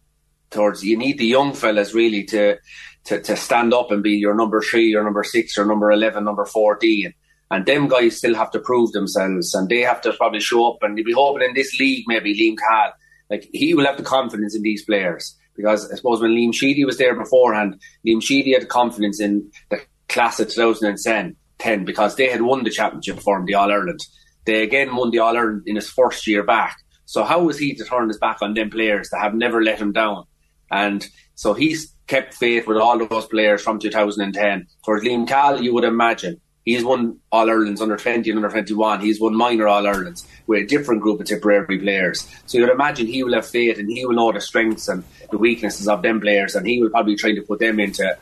Towards 0.51 0.85
you 0.85 0.97
need 0.97 1.19
the 1.19 1.27
young 1.27 1.55
fellas 1.55 1.95
really 1.95 2.25
to 2.25 2.59
to, 3.05 3.21
to 3.23 3.37
stand 3.37 3.73
up 3.73 3.91
and 3.91 4.03
be 4.03 4.13
your 4.13 4.35
number 4.35 4.61
three, 4.61 4.89
your 4.89 5.05
number 5.05 5.25
six, 5.25 5.57
your 5.57 5.67
number 5.67 5.91
eleven, 5.91 6.25
number 6.25 6.45
fourteen. 6.45 7.15
And 7.51 7.65
them 7.65 7.89
guys 7.89 8.19
still 8.19 8.35
have 8.35 8.51
to 8.51 8.61
prove 8.61 8.93
themselves 8.93 9.55
and 9.55 9.71
they 9.71 9.81
have 9.81 10.03
to 10.03 10.13
probably 10.13 10.41
show 10.41 10.71
up 10.71 10.83
and 10.83 10.99
you'll 10.99 11.07
be 11.07 11.13
hoping 11.13 11.49
in 11.49 11.55
this 11.55 11.79
league 11.81 12.05
maybe 12.07 12.39
Liam 12.39 12.59
Cahill, 12.59 12.93
like 13.31 13.49
he 13.55 13.73
will 13.73 13.87
have 13.87 13.97
the 13.97 14.03
confidence 14.03 14.55
in 14.55 14.61
these 14.61 14.85
players. 14.85 15.35
Because 15.57 15.91
I 15.91 15.97
suppose 15.97 16.21
when 16.21 16.33
Liam 16.33 16.55
Sheedy 16.55 16.85
was 16.85 16.99
there 16.99 17.17
beforehand, 17.17 17.81
Liam 18.07 18.23
Sheedy 18.23 18.53
had 18.53 18.69
confidence 18.69 19.19
in 19.19 19.51
the 19.71 19.81
class 20.11 20.39
of 20.41 20.51
2010 20.51 21.37
10 21.59 21.85
because 21.85 22.17
they 22.17 22.29
had 22.29 22.43
won 22.43 22.65
the 22.65 22.71
championship 22.71 23.21
for 23.21 23.39
him, 23.39 23.47
the 23.47 23.55
All 23.55 23.71
Ireland. 23.71 24.01
They 24.45 24.63
again 24.63 24.95
won 24.95 25.11
the 25.11 25.19
All 25.19 25.37
Ireland 25.37 25.65
in 25.67 25.77
his 25.77 25.91
first 25.91 26.27
year 26.27 26.43
back. 26.43 26.79
So 27.05 27.25
how 27.25 27.43
was 27.43 27.59
he 27.59 27.75
to 27.75 27.85
turn 27.85 28.09
his 28.09 28.19
back 28.19 28.39
on 28.43 28.55
them 28.55 28.71
players 28.71 29.09
that 29.11 29.21
have 29.21 29.35
never 29.35 29.63
let 29.63 29.79
him 29.79 29.93
down? 29.93 30.25
And 30.71 31.07
so 31.35 31.55
he's 31.55 31.95
kept 32.07 32.35
faith 32.35 32.67
with 32.67 32.77
all 32.77 33.01
of 33.01 33.09
those 33.09 33.27
players 33.27 33.63
from 33.63 33.79
2010. 33.79 34.67
For 34.85 35.01
Liam 35.01 35.27
Cahill, 35.27 35.63
you 35.63 35.73
would 35.75 35.85
imagine 35.85 36.41
he's 36.65 36.85
won 36.85 37.19
All 37.33 37.49
Irelands 37.49 37.81
under 37.81 37.97
20 37.97 38.29
and 38.29 38.39
under 38.39 38.51
21. 38.51 39.01
He's 39.01 39.21
won 39.21 39.35
minor 39.35 39.69
All 39.69 39.87
Irelands 39.87 40.27
with 40.47 40.63
a 40.63 40.67
different 40.67 41.01
group 41.01 41.21
of 41.21 41.27
Tipperary 41.27 41.79
players. 41.79 42.29
So 42.47 42.59
you'd 42.59 42.71
imagine 42.71 43.07
he 43.07 43.23
will 43.23 43.35
have 43.35 43.47
faith 43.47 43.79
and 43.79 43.91
he 43.91 44.05
will 44.05 44.15
know 44.15 44.33
the 44.33 44.41
strengths 44.41 44.89
and 44.89 45.05
the 45.31 45.39
weaknesses 45.39 45.89
of 45.89 46.03
them 46.03 46.21
players, 46.21 46.55
and 46.55 46.67
he 46.67 46.81
will 46.81 46.91
probably 46.91 47.17
try 47.17 47.35
to 47.35 47.43
put 47.43 47.61
them 47.61 47.81
into 47.81 48.17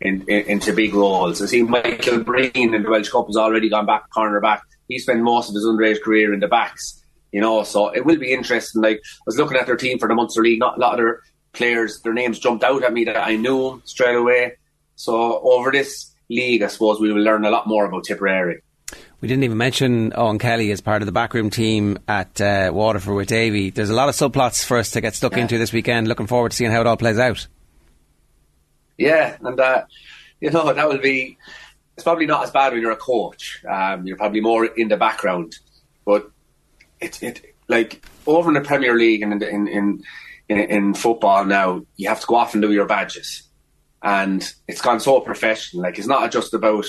in, 0.00 0.22
in, 0.28 0.46
into 0.46 0.72
big 0.72 0.94
roles. 0.94 1.42
I 1.42 1.46
see 1.46 1.62
Michael 1.62 2.22
Breen 2.24 2.50
in 2.54 2.82
the 2.82 2.90
Walsh 2.90 3.10
Cup 3.10 3.26
has 3.26 3.36
already 3.36 3.68
gone 3.68 3.86
back 3.86 4.10
corner 4.10 4.40
back. 4.40 4.62
He 4.88 4.98
spent 4.98 5.20
most 5.20 5.48
of 5.48 5.54
his 5.54 5.64
underage 5.64 6.02
career 6.02 6.32
in 6.34 6.40
the 6.40 6.48
backs. 6.48 7.02
You 7.32 7.40
know, 7.40 7.62
so 7.62 7.88
it 7.88 8.04
will 8.04 8.18
be 8.18 8.32
interesting. 8.32 8.82
Like 8.82 8.96
I 8.96 9.22
was 9.24 9.36
looking 9.36 9.56
at 9.56 9.66
their 9.66 9.76
team 9.76 9.98
for 9.98 10.08
the 10.08 10.14
Munster 10.14 10.42
League, 10.42 10.58
not 10.58 10.78
a 10.78 10.80
lot 10.80 10.94
of 10.94 10.98
their 10.98 11.20
players, 11.52 12.00
their 12.02 12.12
names 12.12 12.38
jumped 12.38 12.64
out 12.64 12.82
at 12.82 12.92
me 12.92 13.04
that 13.04 13.16
I 13.16 13.36
knew 13.36 13.80
straight 13.84 14.16
away. 14.16 14.56
So 14.96 15.40
over 15.40 15.70
this 15.70 16.12
league, 16.28 16.62
I 16.62 16.66
suppose 16.66 17.00
we 17.00 17.12
will 17.12 17.22
learn 17.22 17.44
a 17.44 17.50
lot 17.50 17.66
more 17.66 17.84
about 17.84 18.04
Tipperary. 18.04 18.62
We 19.20 19.28
didn't 19.28 19.44
even 19.44 19.58
mention 19.58 20.12
Owen 20.16 20.38
Kelly 20.38 20.72
as 20.72 20.80
part 20.80 21.02
of 21.02 21.06
the 21.06 21.12
backroom 21.12 21.50
team 21.50 21.98
at 22.08 22.40
uh, 22.40 22.70
Waterford 22.72 23.14
with 23.14 23.28
Davy. 23.28 23.70
There's 23.70 23.90
a 23.90 23.94
lot 23.94 24.08
of 24.08 24.14
subplots 24.14 24.64
for 24.64 24.78
us 24.78 24.92
to 24.92 25.00
get 25.00 25.14
stuck 25.14 25.32
yeah. 25.32 25.40
into 25.40 25.58
this 25.58 25.72
weekend. 25.72 26.08
Looking 26.08 26.26
forward 26.26 26.50
to 26.50 26.56
seeing 26.56 26.70
how 26.70 26.80
it 26.80 26.86
all 26.86 26.96
plays 26.96 27.18
out. 27.18 27.46
Yeah, 29.00 29.38
and 29.42 29.58
uh, 29.58 29.84
you 30.40 30.50
know 30.50 30.72
that 30.72 30.88
will 30.88 30.98
be. 30.98 31.38
It's 31.94 32.04
probably 32.04 32.26
not 32.26 32.44
as 32.44 32.50
bad 32.50 32.72
when 32.72 32.82
you're 32.82 32.90
a 32.92 32.96
coach. 32.96 33.64
Um, 33.68 34.06
you're 34.06 34.16
probably 34.16 34.40
more 34.40 34.66
in 34.66 34.88
the 34.88 34.96
background, 34.98 35.56
but 36.04 36.30
it 37.00 37.22
it 37.22 37.54
like 37.66 38.04
over 38.26 38.50
in 38.50 38.54
the 38.54 38.60
Premier 38.60 38.94
League 38.94 39.22
and 39.22 39.42
in 39.42 39.68
in, 39.68 40.02
in 40.48 40.58
in 40.58 40.94
football 40.94 41.46
now, 41.46 41.82
you 41.96 42.08
have 42.10 42.20
to 42.20 42.26
go 42.26 42.34
off 42.36 42.52
and 42.52 42.62
do 42.62 42.72
your 42.72 42.86
badges, 42.86 43.42
and 44.02 44.52
it's 44.68 44.82
gone 44.82 45.00
so 45.00 45.20
professional. 45.20 45.82
Like 45.82 45.98
it's 45.98 46.06
not 46.06 46.30
just 46.30 46.52
about 46.52 46.84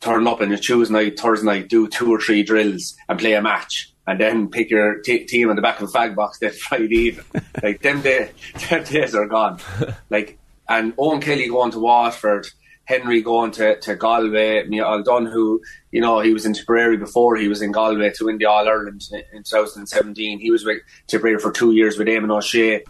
turn 0.00 0.26
up 0.26 0.40
on 0.40 0.50
a 0.50 0.58
Tuesday 0.58 0.92
night, 0.92 1.20
Thursday 1.20 1.46
night, 1.46 1.68
do 1.68 1.86
two 1.86 2.10
or 2.12 2.20
three 2.20 2.42
drills 2.42 2.96
and 3.08 3.20
play 3.20 3.34
a 3.34 3.42
match, 3.42 3.92
and 4.06 4.18
then 4.18 4.48
pick 4.48 4.68
your 4.70 4.98
t- 5.00 5.26
team 5.26 5.48
on 5.50 5.56
the 5.56 5.62
back 5.62 5.80
of 5.80 5.88
a 5.88 5.92
fag 5.92 6.16
box 6.16 6.38
that 6.40 6.54
Friday 6.66 6.96
evening. 6.96 7.26
like 7.62 7.82
them 7.82 8.00
day, 8.00 8.32
them 8.68 8.82
days 8.82 9.14
are 9.14 9.26
gone. 9.26 9.60
like 10.10 10.38
and 10.70 10.94
Owen 10.96 11.20
Kelly 11.20 11.48
going 11.48 11.72
to 11.72 11.78
Waterford 11.78 12.46
Henry 12.90 13.22
going 13.22 13.52
to, 13.52 13.78
to 13.78 13.94
Galway, 13.94 14.64
Michael 14.64 15.04
Dunn, 15.04 15.26
who, 15.26 15.62
you 15.92 16.00
know, 16.00 16.18
he 16.18 16.32
was 16.32 16.44
in 16.44 16.54
Tipperary 16.54 16.96
before 16.96 17.36
he 17.36 17.46
was 17.46 17.62
in 17.62 17.70
Galway 17.70 18.10
to 18.10 18.24
win 18.24 18.38
the 18.38 18.46
All 18.46 18.68
Ireland 18.68 19.02
in 19.12 19.44
2017. 19.44 20.40
He 20.40 20.50
was 20.50 20.64
with 20.64 20.78
Tipperary 21.06 21.38
for 21.38 21.52
two 21.52 21.72
years 21.72 21.96
with 21.96 22.08
Eamon 22.08 22.36
O'Shea. 22.36 22.84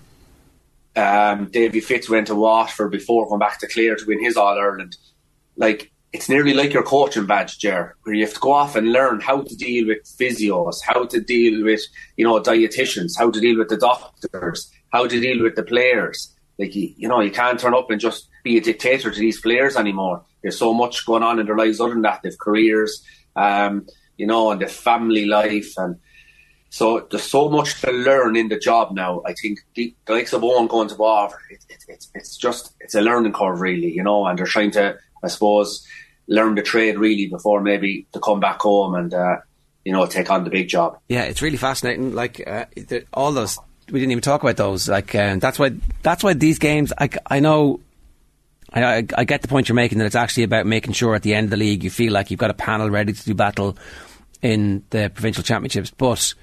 Um, 0.97 1.51
Davy 1.51 1.81
Fitz 1.81 2.09
went 2.09 2.29
to 2.29 2.35
Waterford 2.35 2.91
before 2.93 3.29
going 3.29 3.41
back 3.41 3.61
to 3.61 3.69
Clare 3.69 3.95
to 3.95 4.07
win 4.07 4.25
his 4.25 4.39
All 4.39 4.59
Ireland. 4.59 4.97
Like, 5.57 5.93
it's 6.15 6.31
nearly 6.31 6.55
like 6.55 6.73
your 6.73 6.83
coaching 6.83 7.27
badge, 7.27 7.59
Ger, 7.59 7.95
where 8.03 8.15
you 8.15 8.25
have 8.25 8.35
to 8.35 8.41
go 8.41 8.53
off 8.53 8.77
and 8.77 8.93
learn 8.93 9.21
how 9.21 9.43
to 9.43 9.55
deal 9.55 9.87
with 9.87 9.99
physios, 10.19 10.77
how 10.83 11.05
to 11.05 11.21
deal 11.21 11.63
with, 11.63 11.83
you 12.17 12.25
know, 12.25 12.41
dietitians, 12.41 13.19
how 13.19 13.31
to 13.31 13.39
deal 13.39 13.59
with 13.59 13.69
the 13.69 13.77
doctors, 13.77 14.73
how 14.95 15.07
to 15.07 15.21
deal 15.21 15.43
with 15.43 15.57
the 15.57 15.63
players. 15.63 16.35
Like, 16.61 16.77
you, 16.77 16.93
you 16.97 17.09
know, 17.09 17.21
you 17.21 17.31
can't 17.31 17.59
turn 17.59 17.75
up 17.75 17.91
and 17.91 17.99
just 17.99 18.29
be 18.45 18.59
a 18.59 18.61
dictator 18.61 19.11
to 19.11 19.19
these 19.19 19.41
players 19.41 19.77
anymore. 19.77 20.23
There's 20.43 20.59
so 20.59 20.75
much 20.75 21.07
going 21.07 21.23
on 21.23 21.41
in 21.41 21.47
their 21.47 21.57
lives 21.57 21.81
other 21.81 21.95
than 21.95 22.03
that. 22.03 22.21
They've 22.23 22.39
careers, 22.39 23.03
um, 23.35 23.87
you 24.19 24.27
know, 24.27 24.51
and 24.51 24.61
their 24.61 24.69
family 24.69 25.25
life. 25.25 25.73
And 25.79 25.97
so 26.69 27.07
there's 27.11 27.25
so 27.25 27.49
much 27.49 27.81
to 27.81 27.91
learn 27.91 28.37
in 28.37 28.49
the 28.49 28.59
job 28.59 28.93
now. 28.93 29.23
I 29.27 29.33
think 29.33 29.61
the, 29.75 29.95
the 30.05 30.13
likes 30.13 30.35
of 30.35 30.45
Owen 30.45 30.67
going 30.67 30.89
to 30.89 30.97
Waterford, 30.97 31.41
it, 31.51 31.65
it, 31.71 31.85
it's, 31.89 32.11
it's 32.15 32.37
just, 32.37 32.75
it's 32.81 32.95
a 32.95 33.01
learning 33.01 33.33
curve 33.33 33.61
really, 33.61 33.91
you 33.91 34.03
know, 34.03 34.27
and 34.27 34.39
they're 34.39 34.47
trying 34.47 34.73
to, 34.73 34.99
I 35.25 35.29
suppose, 35.29 35.87
learn 36.29 36.57
the 36.57 36.63
trade 36.63 36.99
really 36.99 37.27
before 37.27 37.63
maybe 37.63 38.07
to 38.13 38.21
come 38.21 38.39
back 38.39 38.61
home 38.61 38.95
and, 38.95 39.15
uh, 39.15 39.37
you 39.85 39.93
know, 39.93 40.05
take 40.07 40.31
on 40.31 40.45
the 40.45 40.51
big 40.51 40.69
job. 40.69 40.99
Yeah, 41.09 41.23
it's 41.23 41.41
really 41.41 41.57
fascinating. 41.57 42.15
Like 42.15 42.47
uh, 42.47 42.67
all 43.15 43.33
those, 43.33 43.59
we 43.91 44.01
didn't 44.01 44.13
even 44.13 44.23
talk 44.23 44.43
about 44.43 44.57
those. 44.57 44.89
Like 44.89 45.15
um, 45.15 45.39
that's 45.39 45.59
why 45.59 45.73
that's 46.03 46.23
why 46.25 46.35
these 46.35 46.59
games. 46.59 46.93
I, 46.99 47.09
I 47.27 47.41
know 47.41 47.81
I, 48.73 49.07
I, 49.17 49.25
get 49.25 49.43
the 49.43 49.49
point 49.49 49.69
you're 49.69 49.75
making 49.75 49.99
that 49.99 50.05
it's 50.05 50.15
actually 50.15 50.45
about 50.45 50.67
making 50.67 50.93
sure 50.93 51.15
at 51.15 51.23
the 51.23 51.35
end 51.35 51.45
of 51.45 51.51
the 51.51 51.57
league 51.57 51.83
you 51.83 51.91
feel 51.91 52.13
like 52.13 52.31
you've 52.31 52.41
got 52.41 52.51
a 52.51 52.55
panel 52.55 52.89
ready 52.89 53.13
to 53.13 53.25
do 53.25 53.35
battle 53.35 53.77
in 54.43 54.85
the 54.91 55.11
provincial 55.13 55.43
championships. 55.43 55.91
But 55.91 56.35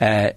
uh, 0.00 0.30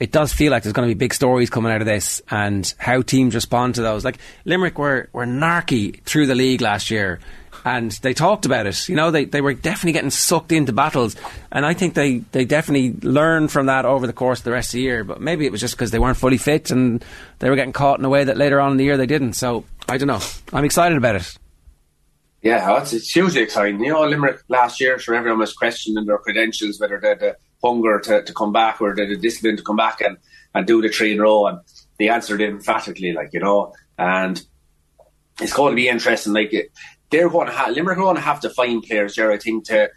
it 0.00 0.10
does 0.10 0.32
feel 0.32 0.50
like 0.50 0.64
there's 0.64 0.72
going 0.72 0.88
to 0.88 0.94
be 0.94 0.98
big 0.98 1.14
stories 1.14 1.50
coming 1.50 1.70
out 1.70 1.80
of 1.80 1.86
this 1.86 2.20
and 2.30 2.72
how 2.78 3.02
teams 3.02 3.34
respond 3.34 3.76
to 3.76 3.82
those. 3.82 4.04
Like 4.04 4.18
Limerick 4.44 4.78
were, 4.78 5.08
were 5.12 5.26
narky 5.26 6.02
through 6.02 6.26
the 6.26 6.34
league 6.34 6.60
last 6.60 6.90
year. 6.90 7.20
And 7.64 7.90
they 8.02 8.14
talked 8.14 8.46
about 8.46 8.66
it. 8.66 8.88
You 8.88 8.96
know, 8.96 9.10
they, 9.10 9.24
they 9.24 9.40
were 9.40 9.54
definitely 9.54 9.92
getting 9.92 10.10
sucked 10.10 10.52
into 10.52 10.72
battles, 10.72 11.16
and 11.50 11.64
I 11.64 11.74
think 11.74 11.94
they, 11.94 12.18
they 12.32 12.44
definitely 12.44 12.94
learned 13.08 13.50
from 13.52 13.66
that 13.66 13.84
over 13.84 14.06
the 14.06 14.12
course 14.12 14.40
of 14.40 14.44
the 14.44 14.52
rest 14.52 14.70
of 14.70 14.78
the 14.78 14.82
year. 14.82 15.04
But 15.04 15.20
maybe 15.20 15.46
it 15.46 15.52
was 15.52 15.60
just 15.60 15.74
because 15.74 15.90
they 15.90 15.98
weren't 15.98 16.16
fully 16.16 16.38
fit 16.38 16.70
and 16.70 17.04
they 17.38 17.50
were 17.50 17.56
getting 17.56 17.72
caught 17.72 17.98
in 17.98 18.04
a 18.04 18.10
way 18.10 18.24
that 18.24 18.36
later 18.36 18.60
on 18.60 18.72
in 18.72 18.76
the 18.76 18.84
year 18.84 18.96
they 18.96 19.06
didn't. 19.06 19.34
So 19.34 19.64
I 19.88 19.98
don't 19.98 20.08
know. 20.08 20.20
I'm 20.52 20.64
excited 20.64 20.98
about 20.98 21.16
it. 21.16 21.38
Yeah, 22.42 22.72
oh, 22.72 22.78
it's, 22.78 22.92
it's 22.92 23.12
hugely 23.12 23.40
exciting. 23.40 23.82
You 23.82 23.92
know, 23.92 24.04
Limerick 24.04 24.42
last 24.48 24.80
year, 24.80 24.98
sure, 24.98 25.14
everyone 25.14 25.38
was 25.38 25.52
questioning 25.52 26.04
their 26.06 26.18
credentials, 26.18 26.80
whether 26.80 26.98
they 27.00 27.10
had 27.10 27.20
the 27.20 27.36
hunger 27.62 28.00
to, 28.00 28.24
to 28.24 28.34
come 28.34 28.52
back 28.52 28.80
or 28.80 28.94
they 28.94 29.02
had 29.02 29.12
the 29.12 29.16
discipline 29.16 29.56
to 29.56 29.62
come 29.62 29.76
back 29.76 30.00
and, 30.00 30.16
and 30.52 30.66
do 30.66 30.82
the 30.82 30.88
three 30.88 31.12
in 31.12 31.20
a 31.20 31.22
row. 31.22 31.46
And 31.46 31.60
they 31.98 32.08
answered 32.08 32.42
emphatically, 32.42 33.12
like, 33.12 33.30
you 33.32 33.38
know, 33.38 33.72
and 33.96 34.44
it's 35.40 35.52
going 35.52 35.70
to 35.70 35.76
be 35.76 35.88
interesting. 35.88 36.32
Like, 36.32 36.52
they're 37.12 37.28
going 37.28 37.46
to 37.46 37.52
have, 37.52 37.70
Limerick 37.70 37.98
are 37.98 38.00
going 38.00 38.16
to 38.16 38.22
have 38.22 38.40
to 38.40 38.50
find 38.50 38.82
players 38.82 39.14
there, 39.14 39.30
I 39.30 39.38
think, 39.38 39.66
to, 39.66 39.90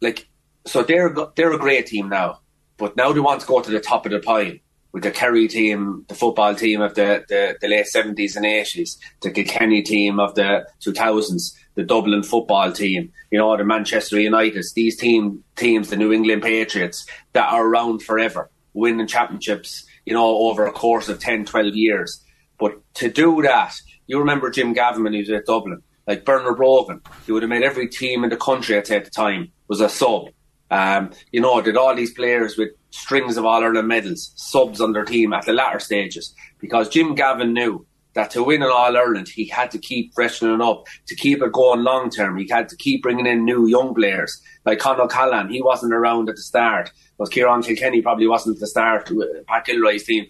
like, 0.00 0.28
so 0.66 0.82
they're, 0.82 1.14
they're 1.34 1.52
a 1.52 1.58
great 1.58 1.86
team 1.86 2.08
now, 2.08 2.40
but 2.76 2.96
now 2.96 3.12
they 3.12 3.20
want 3.20 3.40
to 3.40 3.46
go 3.46 3.60
to 3.60 3.70
the 3.70 3.80
top 3.80 4.06
of 4.06 4.12
the 4.12 4.20
pile 4.20 4.52
with 4.92 5.02
the 5.02 5.10
Kerry 5.10 5.48
team, 5.48 6.04
the 6.08 6.14
football 6.14 6.54
team 6.54 6.80
of 6.80 6.94
the, 6.94 7.24
the, 7.28 7.56
the 7.60 7.68
late 7.68 7.86
70s 7.94 8.36
and 8.36 8.46
80s, 8.46 8.96
the 9.20 9.30
Kilkenny 9.30 9.82
team 9.82 10.18
of 10.18 10.34
the 10.34 10.66
2000s, 10.84 11.54
the 11.74 11.82
Dublin 11.82 12.22
football 12.22 12.72
team, 12.72 13.12
you 13.30 13.38
know, 13.38 13.54
the 13.56 13.64
Manchester 13.64 14.18
United, 14.18 14.64
these 14.74 14.96
team 14.96 15.44
teams, 15.56 15.90
the 15.90 15.96
New 15.96 16.12
England 16.12 16.42
Patriots 16.42 17.06
that 17.34 17.52
are 17.52 17.66
around 17.66 18.02
forever, 18.02 18.50
winning 18.72 19.06
championships, 19.06 19.84
you 20.06 20.14
know, 20.14 20.26
over 20.26 20.66
a 20.66 20.72
course 20.72 21.08
of 21.08 21.18
10, 21.18 21.44
12 21.44 21.74
years. 21.74 22.24
But 22.58 22.80
to 22.94 23.10
do 23.10 23.42
that, 23.42 23.74
you 24.06 24.18
remember 24.18 24.50
Jim 24.50 24.72
Gavin 24.72 25.04
when 25.04 25.12
he 25.12 25.20
was 25.20 25.30
at 25.30 25.44
Dublin, 25.46 25.82
like 26.06 26.24
Bernard 26.24 26.56
Brogan, 26.56 27.00
he 27.24 27.32
would 27.32 27.42
have 27.42 27.50
made 27.50 27.62
every 27.62 27.88
team 27.88 28.24
in 28.24 28.30
the 28.30 28.36
country 28.36 28.76
at 28.76 28.86
the 28.86 29.10
time 29.10 29.52
was 29.68 29.80
a 29.80 29.88
sub. 29.88 30.28
Um, 30.70 31.12
you 31.32 31.40
know, 31.40 31.60
did 31.60 31.76
all 31.76 31.94
these 31.94 32.12
players 32.12 32.56
with 32.56 32.70
strings 32.90 33.36
of 33.36 33.44
All 33.44 33.62
Ireland 33.62 33.88
medals, 33.88 34.32
subs 34.36 34.80
on 34.80 34.92
their 34.92 35.04
team 35.04 35.32
at 35.32 35.46
the 35.46 35.52
latter 35.52 35.78
stages, 35.78 36.34
because 36.58 36.88
Jim 36.88 37.14
Gavin 37.14 37.52
knew 37.52 37.86
that 38.14 38.30
to 38.30 38.42
win 38.42 38.62
an 38.62 38.70
All 38.72 38.96
Ireland, 38.96 39.28
he 39.28 39.46
had 39.46 39.70
to 39.72 39.78
keep 39.78 40.14
freshening 40.14 40.60
up, 40.62 40.86
to 41.06 41.14
keep 41.14 41.42
it 41.42 41.52
going 41.52 41.84
long 41.84 42.10
term. 42.10 42.36
He 42.38 42.48
had 42.48 42.68
to 42.70 42.76
keep 42.76 43.02
bringing 43.02 43.26
in 43.26 43.44
new 43.44 43.66
young 43.66 43.94
players 43.94 44.40
like 44.64 44.78
Con 44.78 45.00
O'Callaghan. 45.00 45.50
He 45.50 45.62
wasn't 45.62 45.92
around 45.92 46.28
at 46.28 46.36
the 46.36 46.42
start, 46.42 46.90
but 47.18 47.30
Ciarán 47.30 47.64
Kilkenny 47.64 48.02
probably 48.02 48.26
wasn't 48.26 48.56
at 48.56 48.60
the 48.60 48.66
start. 48.66 49.10
Pat 49.46 49.66
Gilroy's 49.66 50.04
team, 50.04 50.26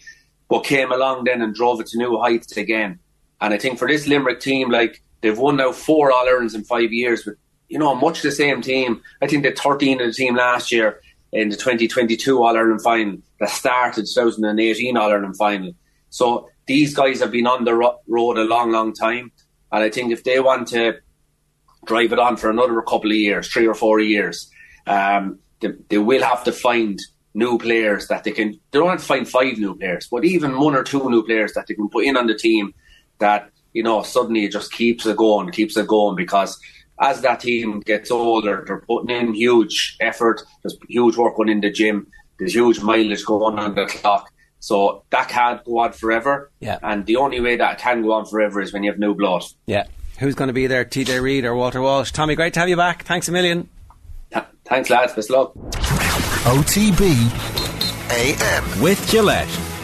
but 0.49 0.65
came 0.65 0.93
along 0.93 1.25
then 1.25 1.41
and 1.41 1.55
drove 1.55 1.81
it 1.81 1.87
to 1.89 1.99
new 1.99 2.19
heights 2.19 2.57
again. 2.57 2.99
And 3.41 3.55
I 3.55 3.59
think 3.59 3.79
for 3.79 3.89
this 3.89 4.07
Limerick 4.07 4.41
team, 4.41 4.71
like 4.71 5.03
they've 5.27 5.39
won 5.39 5.57
now 5.57 5.73
four 5.73 6.13
All 6.13 6.27
Irelands 6.27 6.55
in 6.55 6.65
five 6.65 6.93
years 6.93 7.27
with 7.27 7.37
you 7.69 7.79
know 7.79 7.95
much 7.95 8.23
the 8.23 8.31
same 8.31 8.63
team. 8.63 9.03
I 9.21 9.27
think 9.27 9.43
they 9.43 9.53
13 9.53 10.01
of 10.01 10.07
the 10.07 10.13
team 10.13 10.37
last 10.37 10.71
year 10.71 11.01
in 11.33 11.49
the 11.49 11.57
2022 11.57 12.43
All 12.43 12.57
Ireland 12.57 12.83
final 12.83 13.19
that 13.41 13.51
started 13.51 14.07
2018 14.07 14.97
All 14.97 15.11
Ireland 15.11 15.37
final. 15.37 15.73
So 16.11 16.49
these 16.67 16.95
guys 16.95 17.21
have 17.21 17.33
been 17.33 17.47
on 17.47 17.65
the 17.65 17.75
road 17.75 18.39
a 18.39 18.45
long, 18.45 18.71
long 18.73 18.93
time, 18.93 19.33
and 19.73 19.83
I 19.83 19.91
think 19.91 20.13
if 20.13 20.25
they 20.25 20.41
want 20.41 20.69
to 20.69 20.95
drive 21.85 22.13
it 22.13 22.19
on 22.19 22.37
for 22.37 22.51
another 22.51 22.81
couple 22.83 23.11
of 23.11 23.17
years, 23.17 23.49
three 23.49 23.67
or 23.67 23.75
four 23.75 24.01
years, 24.01 24.51
um, 24.87 25.39
they, 25.61 25.73
they 25.89 25.99
will 25.99 26.23
have 26.23 26.45
to 26.45 26.53
find 26.53 26.99
new 27.35 27.59
players 27.59 28.09
that 28.09 28.25
they 28.25 28.33
can. 28.33 28.53
They 28.71 28.79
don't 28.79 28.89
have 28.89 29.01
to 29.01 29.07
find 29.07 29.29
five 29.29 29.59
new 29.59 29.77
players, 29.77 30.09
but 30.11 30.25
even 30.25 30.59
one 30.59 30.75
or 30.75 30.83
two 30.83 31.11
new 31.11 31.23
players 31.23 31.53
that 31.53 31.67
they 31.67 31.75
can 31.75 31.89
put 31.89 32.05
in 32.05 32.17
on 32.17 32.27
the 32.27 32.35
team 32.35 32.75
that 33.19 33.51
you 33.77 33.83
know 33.83 34.03
suddenly 34.03 34.45
it 34.47 34.53
just 34.53 34.73
keeps 34.73 35.05
it 35.05 35.19
going, 35.19 35.51
keeps 35.51 35.77
it 35.77 35.87
going 35.87 36.17
because 36.17 36.59
as 36.99 37.21
that 37.21 37.41
team 37.41 37.81
gets 37.81 38.11
older, 38.11 38.65
they're 38.67 38.81
putting 38.81 39.15
in 39.15 39.35
huge 39.35 39.99
effort. 40.01 40.43
There's 40.63 40.79
huge 40.89 41.17
work 41.19 41.37
going 41.37 41.51
in 41.51 41.61
the 41.61 41.71
gym. 41.71 42.07
There's 42.39 42.55
huge 42.55 42.81
mileage 42.81 43.27
going 43.27 43.59
on 43.59 43.75
the 43.75 43.85
clock. 43.85 44.33
So 44.61 45.05
that 45.11 45.29
can't 45.29 45.63
go 45.63 45.81
on 45.81 45.93
forever. 45.93 46.51
Yeah. 46.61 46.79
And 46.83 47.05
the 47.05 47.17
only 47.17 47.39
way 47.41 47.57
that 47.57 47.79
can 47.79 48.01
go 48.03 48.13
on 48.13 48.25
forever 48.25 48.63
is 48.63 48.73
when 48.73 48.83
you 48.83 48.91
have 48.91 48.99
new 48.99 49.15
blood. 49.15 49.45
Yeah. 49.67 49.85
Who's 50.19 50.35
going 50.35 50.49
to 50.49 50.55
be 50.55 50.67
there? 50.67 50.87
TJ 50.87 51.21
Reid 51.21 51.45
or 51.45 51.55
Walter 51.55 51.83
Walsh? 51.83 52.11
Tommy, 52.13 52.35
great 52.35 52.55
to 52.55 52.61
have 52.61 52.71
you 52.71 52.77
back. 52.77 53.05
Thanks 53.05 53.29
a 53.29 53.33
million. 53.33 53.69
thanks, 54.65 54.89
lads. 54.89 55.13
Best 55.13 55.29
luck. 55.29 55.53
OTB 56.47 57.13
AM. 58.11 58.81
With 58.81 59.07
Gillette. 59.11 59.66